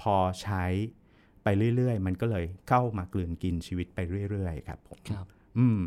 [0.01, 0.65] พอใช้
[1.43, 3.99] ไปเรื่อยๆ มันก็เลยเข้ามากลืนกินชีวิตไป
[4.31, 5.25] เรื่อยๆ ครับผมครับ
[5.57, 5.79] อืม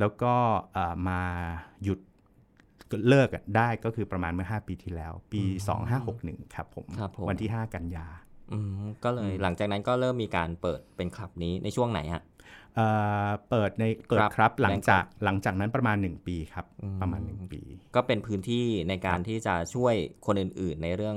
[0.00, 0.34] แล้วก็
[0.72, 1.20] เอ่อมา
[1.84, 1.98] หยุด
[3.08, 5.42] เลิกอะได้ก็คือประมาณเมื่อ 5 ปีที่แล้ว ปี
[5.98, 8.06] 2561 ครับผมครับผมวันที่ 5 กันยา
[8.52, 12.22] อืมก็เลยหลังจากนั้นก็เริ่มมีการเปิดเป็นคลับนี้ในช่วงไหนฮะ
[12.74, 12.86] เอ่
[13.26, 17.60] อเปิดในเปิดครับครับหลังจาก Bangkok หลังจากนั้นประมาณ 1 ปีครับอืมประมาณ 1 ปี
[17.94, 19.94] ก็เป็นพื้นที่ในการที่จะช่วย
[20.26, 21.16] คนอื่นๆ ในเรื่อง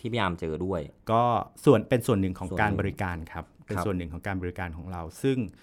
[0.00, 0.80] ที่พี่อาร์มเจอด้วย
[1.12, 1.22] ก็
[1.64, 5.58] ส่วนเป็นส่วนหนึ่งของส่วนการหนึ่งบริการครับเป็นครับส่วนหนึ่งของการบริการของเรา ซึ่งเอ่อ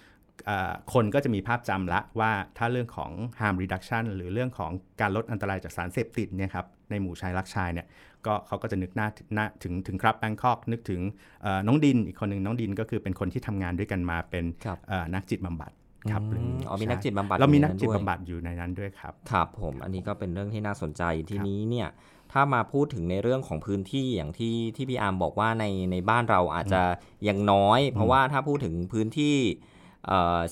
[0.94, 4.72] คนก็จะมีภาพจำละว่าถ้าเรื่องของ harm reduction หรือเรื่องของ
[5.02, 7.88] การลดอันตรายจากสารเสพติดเนี่ยครับในหมู่ชายรักชายเนี่ย
[8.26, 11.02] ก็เขาก็จะนึกหน้าหน้าถึงถึง KRUBB Bangkok นึกถึง
[11.42, 15.72] เอ่อน้องดินอีกคนหนึ่งน้องดินก็คือเป็นคนที่ทำงานด้วยกันมาเป็นครับเอ่อนักจิตบำบัด
[16.12, 21.88] ครับอืมหรืออ๋อมีใช่นักจิตบำบัดเรามีอยู่ในนักจิตนั้นด้วยบำบัดอยู่ในนั้นด้วยครับครับผมอันนี้ก็เป็นเรื่องที่น่าสนใจทีนี้เนี่ย
[22.34, 26.82] ถ้ามาพูดถึงในเรื่องของพื้นที่อย่างที่ที่พี่อาร์มบอกว่าในในบ้านเราอาจจะ
[27.28, 29.77] ยังน้อย เพราะว่าถ้าพูดถึงพื้นที่เอ่อ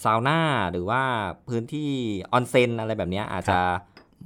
[0.04, 0.40] ซาวน่า
[0.72, 1.02] หรือว่า
[1.48, 1.90] พื้นที่
[2.32, 3.60] ออนเซ็นอะไรแบบเนี้ยอาจจะ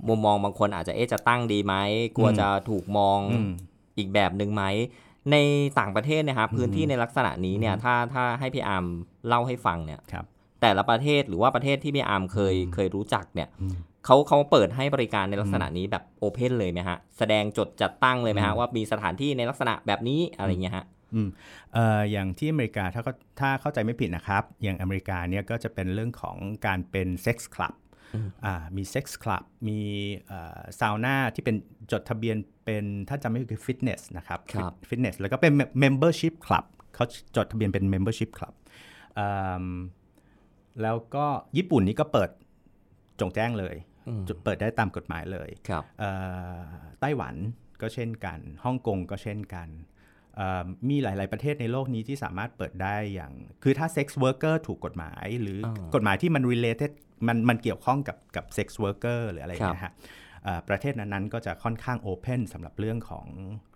[0.07, 1.75] มุมมองบางคนอาจจะเอ๊ะจะตั้งดีไหม
[2.17, 3.49] กลัวอืมจะถูกมองอืม
[3.97, 4.63] อีกแบบหนึ่งไหม
[5.31, 5.35] ใน
[5.79, 8.85] ต่างประเทศเนี่ยครับพื้นที่ในลักษณะนี้เนี่ยถ้าถ้าให้พี่อาร์ม
[9.27, 10.25] เล่าให้ฟังเนี่ยครับ
[10.61, 21.29] แต่ละประเทศหรือว่าประเทศที่พี่อาร์มเคยอืมเคยรู้จักเนี่ยอืมเขาเขาเปิดให้บริการในลักษณะนี้แบบ open เลยไหมฮะ แสดงจดจัดตั้งเลยไหมฮะอืมว่ามีสถานที่ในลักษณะแบบนี้อะไรเงี้ยฮะ อืม
[21.73, 27.75] เอ่ออย่างที่อเมริกาถ้าเขาถ้าเข้าใจไม่ผิดนะครับ อย่างอเมริกาเนี่ยก็จะเป็นเรื่องของการเป็น sex club
[28.15, 29.79] อืมอ่ามี sex club มี
[30.79, 31.55] ซาวน่าที่เป็น
[31.91, 38.53] จดทะเบียนเป็นถ้าจำไม่ผิดคือฟิตเนสนะครับครับฟิตเนสแล้วก็เป็น membership club เขาจดทะเบียนเป็น membership club
[39.19, 39.27] อื
[39.63, 39.67] ม
[40.81, 41.25] แล้วก็
[41.57, 42.29] ญี่ปุ่นนี่ก็เปิด
[43.19, 43.75] โจ่งแจ้งเลย
[44.07, 46.11] อืมจุดเปิดได้ตามกฎหมายเลยครับเอ่
[46.59, 46.61] อ
[47.01, 47.35] ไต้หวัน
[47.81, 49.98] ก็เช่นกันฮ่องกงก็เช่นกันเอ่อ
[50.89, 53.31] มีหลาย ๆ ประเทศในโลกนี้ที่สามารถเปิดได้อย่าง
[53.63, 56.91] คือถ้า sex worker ถูกกฎหมาย หรืออากฎหมายที่มัน related
[57.27, 59.95] มันมันเกี่ยวข้องกับกับ sex worker หรืออะไรอย่างเงี้ยฮะ
[60.43, 63.25] เอ่อประเทศนั้นๆก็จะค่อนข้าง open สำหรับเรื่องของ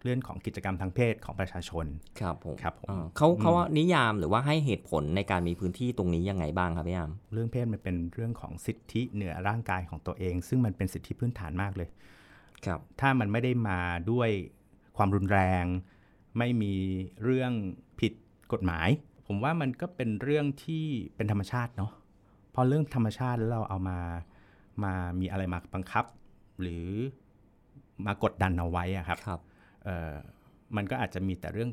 [0.04, 1.86] เรื่องของกิจกรรมทางเพศของประชาชน
[2.20, 11.90] ครับผมครับผมอ่าเขาเขาว่านิยามหรือว่าให้เหตุผลในการมีพื้นที่ตรงนี้ยังไงบ้างครับพี่อาร์มเรื่องเพศมันเป็นเรื่องของสิทธิเหนือร่างกายของตัวเอง ซึ่งมันเป็นสิทธิพื้นฐานมากเลย
[12.66, 13.80] ครับ ถ้ามันไม่ได้มา
[14.12, 14.30] ด้วย
[14.98, 15.66] ความรุนแรง
[16.38, 16.74] ไม่มี
[17.24, 17.52] เรื่อง
[18.00, 18.14] ผิด
[18.54, 18.90] กฎหมาย
[19.28, 21.92] ผมว่ามันก็เป็นเรื่องที่เป็นธรรมชาติเนาะ
[22.54, 24.00] พอเรื่องธรรมชาติแล้วเราเอามา
[24.84, 26.06] มามีอะไรมาบังคับ
[26.62, 26.86] หรือ
[28.06, 29.40] มากดดันเอาไว้อะครับครับ
[29.84, 30.14] เอ่อ
[30.76, 31.70] มันก็อาจจะมีแต่เรื่อง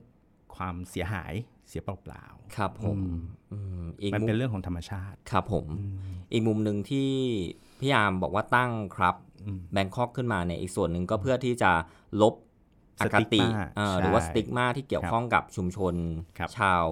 [0.56, 1.32] ความเสียหาย
[1.68, 2.24] เสียเปล่า
[2.56, 2.98] ครับผม
[3.52, 5.66] อืมอีกๆมันมุเป็นมเรื่องของธรรมชาติ ครับผม
[6.32, 7.10] อีกมุมหนึ่งที่
[7.80, 11.70] พี่อาร์มบอกว่าตั้งKRUBB อืม Bangkok ขึ้นมาเนี่ยอีกส่วนหนึ่งก็เพื่อที่จะ
[12.22, 12.34] ลบ
[13.00, 15.94] อคติ stigma เอ่อใช่หรือว่า stigma ที่เกี่ยวครับข้องกับชุมชน
[16.38, 16.86] ครับชาว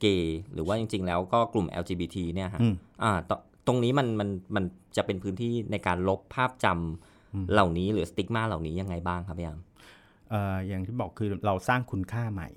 [0.00, 3.32] เกย์หรือว่าจริง ๆ แล้วก็กลุ่ม LGBT เนี่ยฮะอืมอ่าต
[3.66, 4.64] ตรงนี้มันมันมัน
[4.96, 9.60] จะเป็นพื้นที่ในการลบภาพจำเหล่านี้หรือ stigma เหล่านี้ยังไงบ้างครับพี่อาร์ม
[10.30, 12.48] เอ่ออย่างที่บอกคือเราสร้างคุณค่าใหม่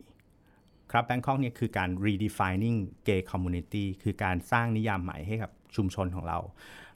[0.92, 6.40] KRUBB Bangkok เนี่ยคือการ redefining gay community คือการสร้างนิยามใหม่ให้กับชุมชนของเรา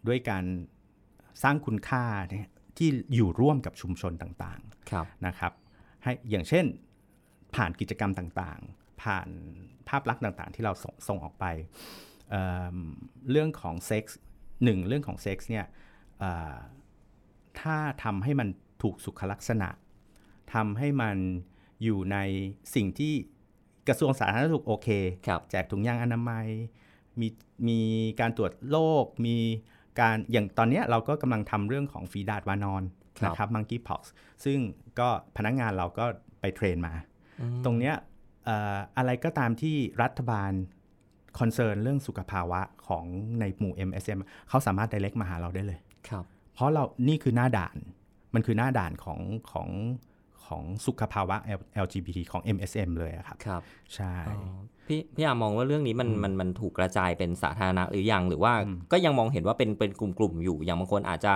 [0.08, 0.44] ด้วยการ
[1.44, 4.60] สร้างคุณค่าเนี่ยที่อยู่ร่วมกับชุมชนต่าง
[4.92, 5.52] ครับๆนะครับ
[6.04, 6.66] ให้อย่างเช่น
[7.56, 9.28] ผ่านกิจกรรมต่างๆ ผ่าน
[9.88, 11.46] ภาพลักษณ์ต่างๆ ที่เราส่งส่งออกไป
[12.30, 12.44] เอิ่
[12.76, 12.78] ม
[13.32, 14.20] เรื่องของเซ็กส์
[14.64, 15.66] หนึ่งเรื่องของเซ็กส์เนี่ย
[16.20, 16.56] เอ่อ
[17.60, 18.48] ถ้าทำให้มัน
[18.82, 19.70] ถูกสุขลักษณะ
[20.54, 21.18] ทำให้มัน
[21.84, 22.18] อยู่ใน
[22.76, 23.14] สิ่งที่
[23.88, 24.88] กระทรวงสาธารณสุขโอเค
[25.28, 26.48] ครับแจกถุงยางอนามัย
[27.20, 27.28] มี
[27.68, 27.80] มี
[28.20, 29.38] การตรวจโรคมี
[30.00, 34.02] การอย่างตอนเนี้ยเราก็กำลังทำเรื่องของฝีดาษวานรครับ นะครับ monkeypox
[34.46, 34.60] ซึ่ง
[35.00, 36.06] ก็พนักงานเราก็
[36.42, 36.94] ไป train มา
[37.66, 37.96] ตรงเนี้ย
[38.46, 40.52] เอ่ออะไรก็ตามที่รัฐบาล
[41.40, 43.06] concern เรื่องสุขภาวะของ
[43.40, 47.78] ในหมู่ MSM เขาสามารถ direct มาหาเราได้เลยครับเพราะเรานี่คือหน้าด่าน
[48.34, 49.20] มันคือหน้าด่านของ
[49.52, 49.70] ของ
[50.48, 53.62] ของสุขภาวะ L- LGBT ของ MSM เลยอะครับ ครับ
[53.96, 54.40] ใช่อ๋อ
[54.88, 58.54] พี่พี่อาร์มมองว่าเรื่องนี้มันมันมันถูกกระจายเป็นสาธารณะหรือยังหรือว่า
[58.92, 61.34] ก็ยังมองเห็นว่าเป็นเป็นกลุ่มๆอยู่อย่างบางคนอาจจะ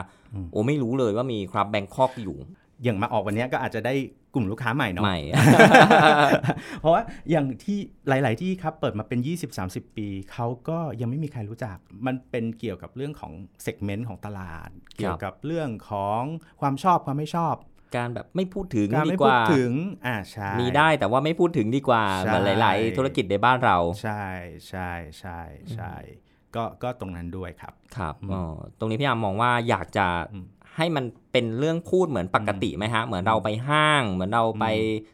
[0.52, 2.38] โอ้ไม่รู้เลยว่ามี KRUBB Bangkok อยู่
[2.84, 3.94] อย่างมาออกวันเนี้ยก็อาจจะได้
[4.34, 5.20] กลุ่มลูกค้าใหม่เนาะใหม่
[6.82, 7.78] เพราะว่าอย่างที่
[8.10, 9.20] หลาย ๆ ที่ครับเปิดมาเป็น
[9.58, 13.32] 20-30 ปีเขาก็ยังไม่มีใครรู้จัก มันเป็นเกี่ยวกับเรื่องของ
[13.64, 16.22] segment ของตลาด เกี่ยวกับเรื่องของ
[16.62, 17.56] ความชอบความไม่ชอบ
[17.96, 19.72] การแบบไม่พูดถึงการดีไม่กพูดว่า ถึง
[20.06, 24.26] อ่าใช่มีได้แต่ว่าไม่พูดถึงดีกว่าใช่เหมือนหลาย ๆ ธุรกิจในบ้านเรา ใช่
[24.70, 25.40] ใช่ใช่
[25.74, 25.94] ใช่
[26.56, 28.44] ก็ก็ตรงนั้นด้วยครับครับอ๋อ
[28.80, 30.08] ตรงนี้พี่อาร์มมองว่าอยากจะ
[30.76, 34.66] ให้มันเป็นเรื่องพูดเหมือนปกติไหมฮะ เหมือนเราไปห้าง เหมือนเราไป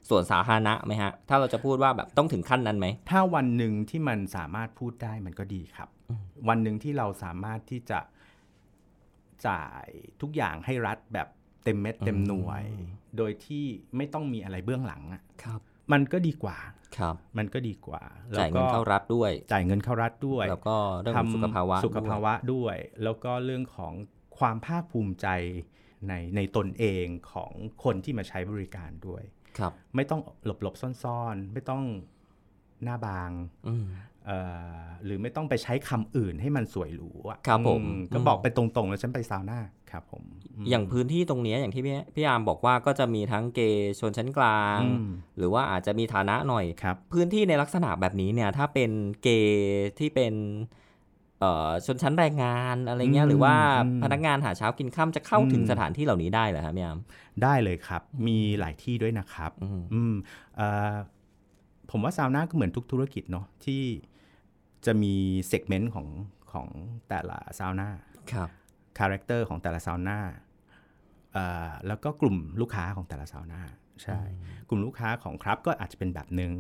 [0.10, 5.90] สวนสาธารณะไหมฮะ ถ้าเราจะพูดว่าแบบต้องถึงขั้นนั้นไหม ถ้าวันหนึ่งที่มันสามารถพูดได้มันก็ดีครับ
[6.48, 8.00] วันหนึ่งที่เราสามารถที่จะ
[9.48, 9.88] จ่าย
[10.22, 11.28] ทุกอย่างให้รัฐแบบ
[11.64, 12.64] เต็มเม็ดเต็มหน่วย
[13.18, 13.66] โดยที่
[13.98, 15.60] ไม่ต้องมีอะไรเบื้องหลังอะครับ
[15.92, 16.58] มันก็ดีกว่า
[16.98, 18.02] ครับมันก็ดีกว่า
[18.40, 23.94] จ่ายเงินแล้วก็เข้ารัฐด้วย จ่ายเงินเข้ารัฐด้วย แล้วก็เรื่องของสุขภาวะสุขภาวะด้วย แล้วก็เรื่องของ
[24.40, 25.28] ความภาคภูมิใจ
[26.08, 27.52] ในในตนเองของ
[27.84, 29.24] คนที่มาใช้บริการด้วย
[29.58, 31.84] ครับ ไม่ต้องหลบหลบๆซ่อนๆ ไม่ต้อง
[32.84, 33.32] หน้าบาง
[33.68, 33.86] อืม
[34.26, 34.40] เอ่
[34.78, 39.60] อหรือไม่ต้องไปใช้คำอื่นให้มันสวยหรูอะครับผมอืก็บอกไปตรงๆ แล้วฉันไปซาวน่า
[39.94, 40.24] ครับผม
[40.64, 48.92] มอย่างพื้นที่ตรงเนี้ยอย่างที่พี่พี่อาร์มบอกว่าก็จะมีทั้งเกย์ชนชั้นกลางอืมหรือว่าอาจจะมีฐานะหน่อยครับพื้นที่ในลักษณะแบบนี้เนี่ยถ้าเป็น
[49.24, 50.34] เกย์ที่เป็น
[51.40, 57.00] เอ่อชนชั้นแรงงานอะไรเงี้ยอืมหรือว่าอืมพนักงานหาเช้ากินค่ำจะเข้าถึงอืมสถานที่เหล่านี้ได้เหรอครับพี่อาร์ม
[57.44, 60.14] ได้เลยครับ มีหลายที่ด้วยนะครับอืมอืม
[60.56, 60.94] เอ่อ
[61.92, 63.84] ผมว่าซาวน่าก็เหมือนทุกธุรกิจเนาะที่
[64.86, 65.14] จะมี
[65.48, 66.08] segment ของ
[66.52, 66.68] ของ
[67.10, 67.90] แต่ละซาวน่า
[68.34, 68.50] ครับ
[69.00, 70.20] character ของแต่ละซาวน่า
[71.34, 73.62] เอ่อแล้วก็กลุ่มลูกค้าของแต่ละซาวน่า
[74.04, 74.20] ใช่
[74.70, 76.52] กลุ่มลูกค้าของ KRUBB ก็อาจจะเป็นแบบหนึ่ง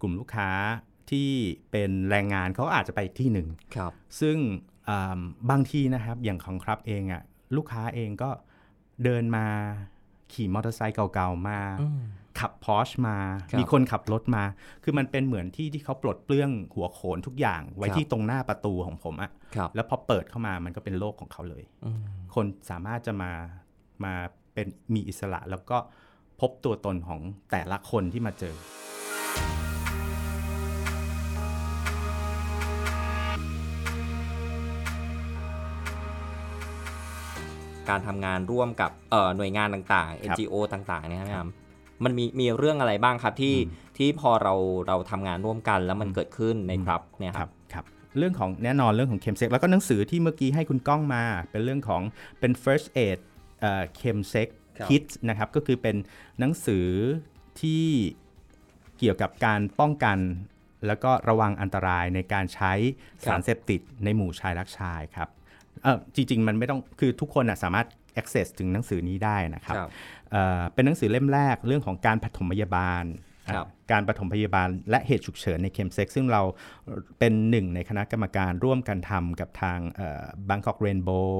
[0.00, 0.50] กลุ่มลูกค้า
[1.10, 1.30] ที่
[1.70, 4.36] เป็นแรงงานเขาอาจจะไปอีกที่หนึ่งครับซึ่ง
[4.88, 7.22] อ่าบางทีนะครับอย่างของ KRUBB เองอะ
[7.56, 8.30] ลูกค้าเองก็
[9.04, 9.46] เดินมา
[10.32, 12.02] ขี่มอเตอร์ไซค์เก่าๆมาอืม
[12.40, 13.16] ขับพอชมา
[13.50, 14.44] ครับมีคนขับรถมา
[14.84, 22.02] คือมันเป็นเหมือนที่ที่เขาปลดเปลื้องหัวโขนทุกอย่าง ไว้ครับที่ตรงหน้าประตูของผมอะครับแล้วพอเปิดเข้ามามันก็เป็นโลกของเขาเลยอืม
[22.34, 23.32] คนสามารถจะมา
[24.04, 24.14] มา
[24.54, 25.78] เป็นมีอิสระแล้วก็
[26.40, 27.20] พบตัวตนของ
[27.52, 28.54] แต่ละคนที่มาเจอ
[37.88, 41.61] การทำงานร่วมกับเอ่อหน่วยงานต่างๆครับ NGO ต่างๆเนี่ยครับพี่อาร์
[42.02, 43.56] มมันมีมีเรื่องอะไรบ้างครับที่
[43.96, 44.54] ที่พอเรา
[44.88, 47.84] เราทำงานร่วมกันแล้วมันเกิดขึ้นในครับเนี่ยครับครับครับ
[48.18, 52.02] เรื่องของแน่นอนเรื่องของ chemsex แล้วก็หนังสือที่เมื่อกี้ให้คุณก้องมาเป็นเรื่องของ
[52.40, 53.18] เป็น first aid
[53.96, 55.96] เคมเซ็กครับคิดนะครับก็คือเป็น
[56.38, 56.86] หนังสือ
[57.60, 57.86] ที่
[58.98, 60.18] เกี่ยวกับการป้องกัน
[60.86, 62.72] แล้วก็ระวังอันตรายในการใช้
[63.24, 65.28] สารเสพติดในหมู่ชายรักชายครับ
[65.82, 67.86] เออจริง ๆ มันไม่ต้องคือทุกคนนะสามารถ
[68.20, 69.90] access ถึงหนังสือนี้ได้นะครับครับ
[70.32, 73.04] เอ่อเป็นหนังสือเล่มแรกเรื่องของการปฐมพยาบาล
[73.54, 76.42] ครับอะการปฐมพยาบาลและเหตุฉุกเฉินในเคมเซ็กซึ่งเรา
[77.18, 81.32] เป็นหนึ่งในคณะกรรมการร่วมกันทำกับทางเอ่อ Bangkok Rainbow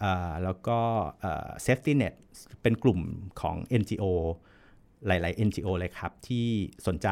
[0.00, 0.78] เอ่อแล้วก็
[1.20, 2.14] เอ่อ Safety Net
[2.62, 3.00] เป็นกลุ่ม
[3.40, 4.04] ของ NGO
[5.06, 6.46] หลาย ๆ NGO เลยครับ ที่
[6.86, 7.08] สนใจ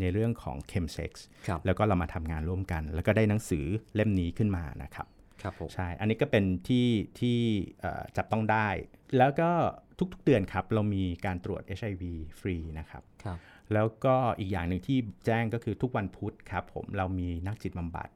[0.00, 1.12] ในเรื่องของ chemsex
[1.46, 5.06] ครับแล้วก็เรามาทำงานร่วมกัน แล้วก็ได้หนังสือเล่มนี้ขึ้นมานะครับ
[5.42, 6.88] ครับผมใช่ อันนี้ก็เป็นที่
[7.20, 7.38] ที่
[7.80, 8.68] เอ่อจับต้องได้
[9.18, 9.50] แล้วก็
[10.12, 12.02] ทุกๆเดือนครับ เรามีการตรวจ HIV
[12.40, 13.38] ฟรีนะครับครับ
[13.72, 18.08] แล้วก็อีกอย่างหนึ่งที่แจ้งก็คือทุกวันพุธครับผมเรามีนักจิตบำบัด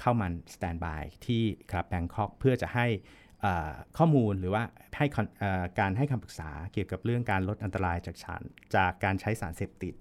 [0.00, 2.86] เข้ามา standby ที่ KRUBB Bangkok เพื่อจะให้
[3.40, 4.62] เอ่อข้อมูลหรือว่า
[4.96, 8.42] ให้ con เอ่อการให้คำปรึกษาเกี่ยวกับเรื่องการลดอันตรายจากสาร
[8.76, 9.94] จากการใช้สารเสพติด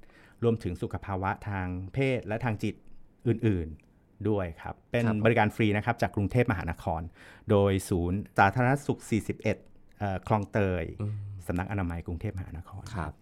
[0.43, 2.75] รวมถึงสุขภาวะทางเพศและทางจิต
[3.27, 3.86] อื่นๆ
[4.29, 7.01] ด้วยครับ เป็นครับบริการฟรีนะครับจากกรุงเทพมหานคร
[7.49, 11.13] โดยศูนย์สาธารณสุข 41เอ่อคลองเตยอืม
[11.47, 13.13] สำนักอนามัยกรุงเทพมหานครครับ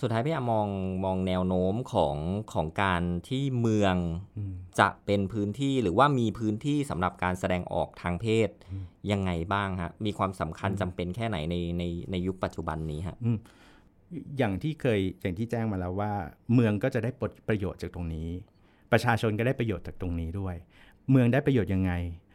[0.00, 0.68] สุดท้ายพี่อามอง
[1.04, 2.16] มองแนวโน้มของ
[2.52, 3.96] ของการที่เมือง
[4.36, 8.48] อืมจะเป็นพื้นที่หรือว่ามีพื้นที่สำหรับการแสดงออกทางเพศ
[9.10, 13.16] ยังไงบ้างฮะมีความสำคัญจำเป็นแค่ไหนในในในยุคปัจจุบันนี้ฮะ
[14.38, 16.12] อย่างที่เคยอย่างที่แจ้งมาแล้วว่า
[16.54, 17.10] เมืองก็จะได้
[17.48, 18.28] ประโยชน์จากตรงนี้
[18.92, 20.56] ประชาชนก็ได้ประโยชน์จากตรงนี้ด้วย
[21.10, 21.92] เมืองได้ประโยชน์ยังไง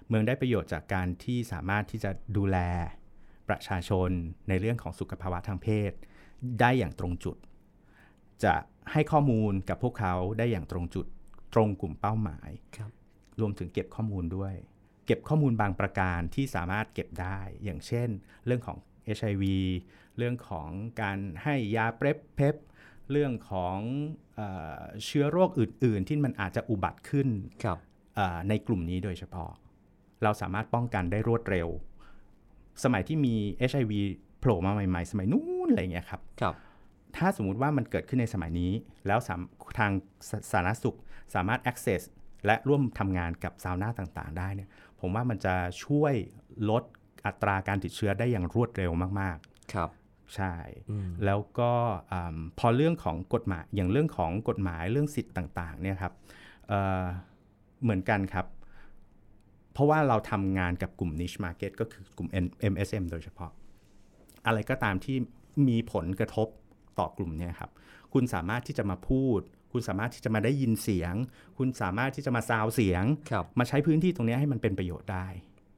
[0.10, 2.58] เมืองได้ประโยชน์จากการที่สามารถที่จะดูแล
[3.50, 4.10] ประชาชน
[4.50, 5.92] ในเรื่องของสุขภาวะทางเพศ
[6.60, 7.38] ได้อย่างตรงจุด
[8.44, 8.54] จะ
[8.92, 11.06] ให้ข้อมูลกับพวกเขาได้อย่างตรงจุด
[11.54, 12.92] ตรงกลุ่มเป้าหมายครับ
[13.40, 14.56] รวมถึงเก็บข้อมูลด้วย
[15.06, 18.10] เก็บข้อมูลบางประการที่สามารถเก็บได้ อย่างเช่น
[18.46, 18.78] เรื่องของ
[19.18, 19.44] HIV
[20.18, 20.70] เรื่องของ
[21.02, 22.56] การให้ยาเปรปเพป
[23.12, 23.78] เรื่องของ
[24.36, 24.42] เอ
[24.80, 27.28] อเชื้อโรคอื่น ๆ ที่มันอาจจะอุบัติขึ้น
[27.64, 27.78] ครับ
[28.16, 29.52] เอ่อในกลุ่มนี้โดยเฉพาะ
[30.24, 31.68] เราสามารถป้องกันได้รวดเร็ว
[32.84, 33.36] สมัยที่มี
[33.72, 33.94] HIV
[34.40, 36.56] โผล่มาใหม่ ๆ สมัยนู้นอะไรอย่างเงี้ยครับครับ
[37.18, 38.72] ถ้าสมมุติว่ามันเกิดขึ้นในสมัยนี้
[39.08, 39.42] แล้วสาม
[39.80, 39.92] ทาง
[40.30, 40.98] สสาธารณสุข
[41.36, 42.02] สามารถ access
[42.46, 46.14] และร่วมทำงานกับซาวน่าต่างๆ ได้เนี่ยผมว่ามันจะช่วย
[46.70, 46.84] ลด
[47.26, 49.38] อัตราการติดเชื้อได้อย่างรวดเร็วมาก
[49.74, 50.03] ครับๆ
[50.36, 50.54] ใช่
[50.90, 51.72] อืมแล้วก็
[52.12, 56.14] อืมพอเรื่องของกฎหมายอย่างเรื่องของกฎหมายเรื่องสิทธิ์ต่างๆเนี่ยครับ
[56.68, 57.04] เอ่อ
[57.84, 58.46] เหมือนกันครับ
[59.74, 63.52] เพราะว่าเราทำงานกับกลุ่ม niche market ก็คือกลุ่ม N- MSM โดยเฉพาะ
[64.46, 65.18] อะไรก็ตามที่
[65.68, 66.48] มีผลกระทบ
[67.00, 67.72] ต่อกลุ่มเนี่ยครับ
[68.14, 69.40] คุณสามารถที่จะมาพูด
[69.72, 71.14] คุณสามารถที่จะมาได้ยินเสียง
[71.58, 75.28] คุณสามารถที่จะมาซาวเสียงครับมาใช้พื้นที่ตรงเนี้ยให้มันเป็นประโยชน์ได้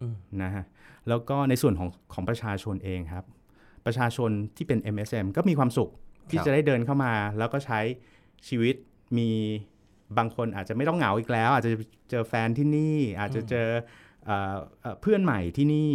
[0.01, 0.65] อืมนะฮะ
[1.08, 3.25] แล้วก็ในส่วนของของประชาชนเองครับ
[3.86, 5.89] ประชาชนที่เป็น MSM ก็มีความสุข
[6.30, 7.80] ที่ครับจะได้เดินเข้ามา แล้วก็ใช้
[8.48, 8.76] ชีวิต
[9.17, 9.30] มี
[10.17, 11.71] บางคนอาจจะไม่ต้องเหงาอีกแล้ว อาจจะ
[12.10, 13.67] เจอแฟนที่นี่ อาจจะเจอ
[14.26, 15.91] เอ่อเอ่อเพื่อนใหม่ที่นี่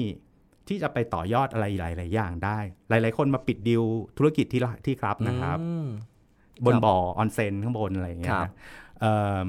[0.69, 3.85] ที่จะไปต่อยอดอะไรหลาย ๆ อย่างได้ หลาย ๆ คนมาปิดดิว
[4.19, 5.87] ธุรกิจที่ละที่ครับนะครับอืม
[6.67, 8.55] บนครับบ่อออนเซ็นข้างบนอะไรอย่างเงี้ยครับนะ
[9.01, 9.49] เอิ่ม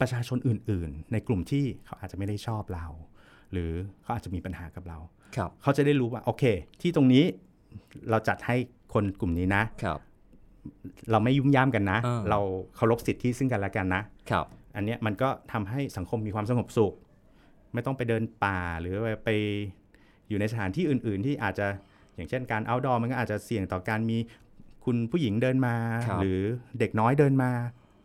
[0.00, 2.86] ประชาชนอื่น ๆ ในกลุ่มที่เขาอาจจะไม่ได้ชอบเรา
[3.52, 3.70] หรือ
[4.02, 5.21] เขาอาจจะมีปัญหากับเราครับ
[5.62, 6.44] เขาจะได้รู้ว่าโอเค
[6.80, 7.24] ที่ตรงนี้
[8.10, 8.56] เราจัดให้
[8.94, 9.98] คนกลุ่มนี้นะครับ
[11.10, 12.40] เราไม่ยุ่มย่ามกันนะอ่าเรา
[12.76, 16.92] เคารพสิทธิซึ่งกันและกันนะครับอันเนี้ยมันก็ทำให้สังคมมีความสงบสุข
[17.74, 19.28] ไม่ต้องไปเดินป่าหรือไป
[20.28, 21.66] อยู่ในสถานที่อื่น ๆ ที่อาจจะ
[22.14, 24.16] อย่างเช่นการ outdoor มันก็อาจจะเสี่ยงต่อการมี
[24.84, 25.74] คุณผู้หญิงเดินมา
[26.06, 26.40] ครับหรือ
[26.78, 27.50] เด็กน้อยเดินมา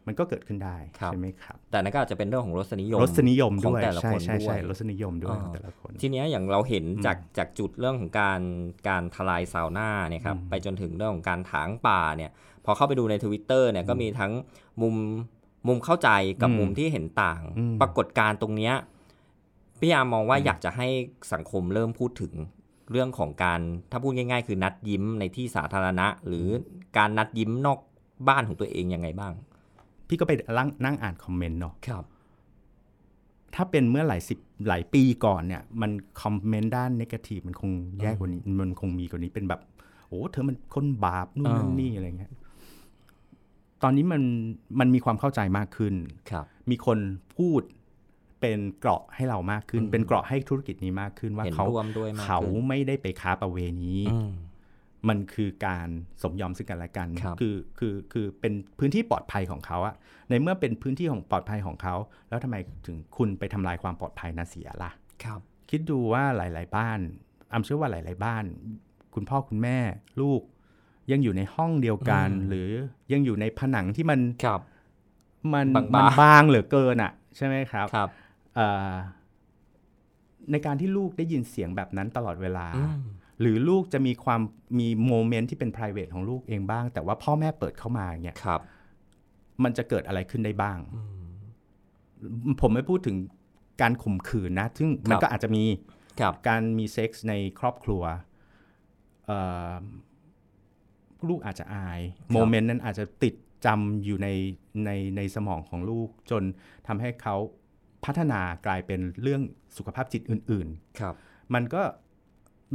[0.07, 8.41] มันก็เกิดขึ้นได้ครับใช่ไหมครับ แต่นั่นก็อาจจะเป็นเรื่องของรสนิยมรสนิยมของด้วยแต่ละใช่คนใช่ด้วใช่ยรสนิยมด้วยอ่าของแต่ละคน ทีเนี้ยอย่างเราเห็นจากจากจุดเรื่องของการ
[8.87, 12.31] การทลายซาวน่าเนี่ยครับไปจนถึงเรื่องของการถางป่าเนี่ย
[12.65, 14.31] พอเข้าไปดูใน Twitter เนี่ยก็มีทั้ง
[14.81, 14.95] มุม
[15.67, 16.09] มุมเข้าใจ
[16.41, 18.73] กับอืมมุมที่เห็นต่างอืมปรากฏการณ์ตรงเนี้ย
[19.79, 20.87] พี่ยามมองว่าอยากจะให้
[21.33, 22.33] สังคมเริ่มพูดถึง
[22.91, 26.47] เรื่องของการถ้าพูดง่าย ๆ คือนัดยิ้มในที่สาธารณะ หรือ
[26.97, 27.79] การนัดยิ้มนอก
[28.27, 29.33] บ้านของตัวเองยังไงบ้าง
[30.07, 32.03] พี่ก็ไปนั่งนั่งอ่านคอมเมนต์เนาะครับ
[33.55, 35.91] ถ้าเป็นเมื่อหลายสิบหลายปีก่อนเนี่ย มัน
[36.21, 39.61] คอมเมนต์ด้านนกาทีฟมันคงแย่กว่านี้ มันคงมีกว่านี้เป็นแบบ
[40.07, 42.31] โอ้เธอมันคนบาปนู่นนั่นอ่านี่นี่อะไรเงี้ย
[43.83, 44.21] ตอนนี้มัน
[44.79, 45.93] มันมีความเข้าใจมากขึ้น
[46.31, 46.97] ครับ มีคน
[47.37, 47.61] พูด
[48.39, 54.17] เป็นเกราะให้เรามากขึ้นอืมเป็นเกราะให้ธุรกิจนี้มากขึ้นว่าเห็นเขาร่วมด้วยมากเขาขึ้นไม่ได้ไปค้าประเวณีอื
[55.09, 55.87] มมันคือการ
[56.21, 59.95] สมยอมซึ่งกันและกันครับอคือคือเป็นพื้นที่ปลอดภัยของเขาอะ
[60.29, 61.95] ในเมื่อเป็นพื้นที่ของปลอดภัยของเขา
[62.29, 64.91] แล้วทำไมถึงคุณไปทำลายความปลอดภัยนาเสียล่ะ
[65.23, 65.39] ครับ
[65.69, 66.99] คิดดูว่าหลาย ๆ บ้าน
[67.53, 68.43] อำเชื่อว่าหลาย ๆ บ้าน
[69.15, 69.77] คุณพ่อคุณแม่
[70.21, 70.41] ลูก
[71.11, 72.69] ยังอยู่ในห้องเดียวกันอืมหรือ
[73.13, 74.61] ยังอยู่ในผนังที่มันครับ
[75.53, 78.09] มันบางๆมันบางเหลือเกินอะใช่ไหมครับครับ
[78.55, 78.91] เอ่อ
[80.51, 83.01] ในการที่ลูกได้ยินเสียงแบบนั้นตลอดเวลาอืม
[83.39, 84.41] หรือลูกจะมีความ
[84.79, 88.61] มีโมเมนต์ที่เป็น p r i v a t ของลูกเองบ้าง แต่ว่าพ่อแม่เปิดเข้ามาเนี่ยครับ
[89.63, 91.01] มันจะเกิดอะไรขึ้นได้บ้างอื
[92.49, 93.17] มผมไม่พูดถึง
[93.81, 95.63] การข่มขืนนะ ซึ่งมันครับก็อาจจะมี
[96.19, 98.03] ครับการมีเซ็กส์ในครอบครัว
[99.25, 99.39] เอ่
[99.71, 99.73] อ
[101.27, 101.99] ลูกอาจจะอาย
[102.33, 103.33] โมเมนต์นั้นอาจจะติด
[103.65, 104.27] จำอยู่ใน
[104.85, 106.43] ในในสมองของลูก จน
[106.87, 107.35] ทำให้เขา
[108.05, 109.41] พัฒนากลายเป็นเรื่อง
[109.77, 111.15] สุขภาพจิตอื่น ๆ ครับ
[111.53, 111.83] มันก็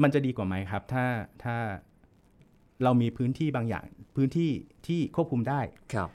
[0.02, 1.05] มันจะดีกว่าไหมครับ ถ้า
[1.44, 1.57] ถ้า
[2.85, 3.85] เรามีพื้นที่บางอย่าง
[4.16, 4.50] พื้นที่
[4.87, 5.61] ที่ควบคุมได้
[5.94, 6.11] ครับ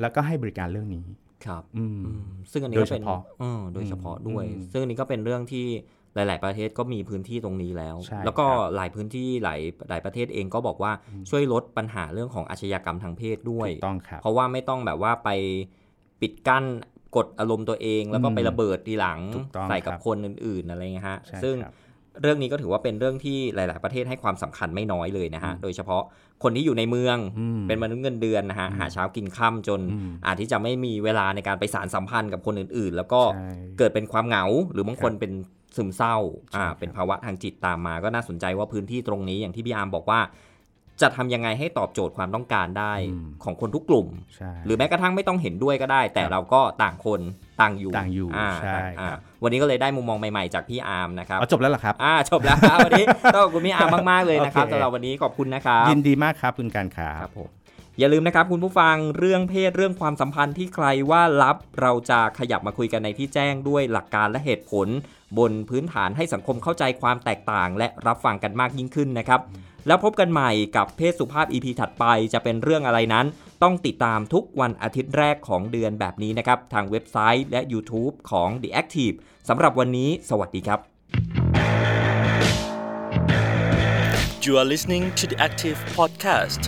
[0.00, 1.06] แล้วก็ให้บริการเรื่องนี้
[1.46, 5.66] ครับ อืมอืมซึ่งอันนี้โดก็ยเฉเป็นพาะเออโดยเฉพาะด้วยอืมซึ่งอันนี้ก็เป็นเรื่องที่
[6.14, 10.92] หลาย ๆ ประเทศก็มีพื้นที่ตรงนี้แล้วใช่แล้วก็ครับหลายพื้นที่หลายหลายประเทศเองก็บอกว่า
[11.30, 15.30] ช่วยลดปัญหาเรื่องของอาชญากรรมทางเพศด้วยถูกต้องครับเพราะว่าไม่ต้องแบบว่าไป
[16.20, 16.64] ปิดกั้น
[17.16, 21.74] กดอารมณ์ตัวเอง แล้วก็อืมไประเบิดทีหลังถูกต้องใส่กับครับคนอื่น ๆ อะไรเงี้ยฮะใช่ซึ่งครับ
[22.22, 26.02] เรื่องนี้ก็ถือว่าเป็นเรื่องที่หลาย ๆ ประเทศให้ความสำคัญไม่น้อยเลยนะฮะ โดยเฉพาะ
[26.42, 35.32] คนที่อยู่ในเมืองอืมเป็นมนุษย์เงินเดือนนะฮะหาเช้ากินค่ำจนอืมอาจที่จะไม่มีเวลาในการไปสารสัมพันธ์กับคนอื่น ๆ แล้วก็ใช่เกิดเป็นความเหงา หรือบางคนเป็น
[35.76, 36.16] ซึมเศร้า
[36.50, 40.20] ใช่อ่าครับเป็นภาวะทางจิตตามมา ก็น่าสนใจว่าพื้นที่ตรงนี้อย่างที่พี่อาร์มบอกว่า
[41.02, 47.20] จะทำยังไงให้ตอบโจทย์ความต้องการได้อืมของคนทุกกลุ่มใช่หรือแม้กระทั่งไม่ต้องเห็นด้วยก็ได้ แต่ครับเราก็ต่างคน
[47.60, 57.50] ต่างอยู่ต่างอยู่อ่าใช่อ่าครับวันนี้ก็เลยได้มุมมองใหม่ๆจากพี่อาร์มนะครับเอาจบแล้วเหรอครับอ่าจบแล้วครับวันนี้ต้องขอบคุณพี่อาร์มมากๆเลยนะครับโอเคสำหรับวันนี้ขอบคุณนะครับยินดีมากครับคุณการขาครับผม
[57.98, 64.88] อย่าลืมนะครับคุณผู้ฟังเรื่องเพศเรื่องความสัมพันธ์ที่ใครว่าลับเราจะขยับมาคุยกันในที่แจ้งด้วยหลักการและเหตุผล
[65.38, 69.40] บนพื้นฐานให้สังคมเข้าใจความแตกต่าง และรับฟังกันมากยิ่งขึ้นนะครับ
[69.86, 73.26] แล้วพบกันใหม่กับเพศสุภาพ EP ถัดไปจะเป็นเรื่องอะไรนั้น
[73.62, 79.16] ต้องติดตามทุกวันอาทิตย์แรกของเดือนแบบนี้นะครับ ทางเว็บไซต์และ YouTube ของ The Active
[79.48, 80.80] สำหรับวันนี้ สวัสดีครับ
[84.44, 86.62] You are listening to the Active Podcast.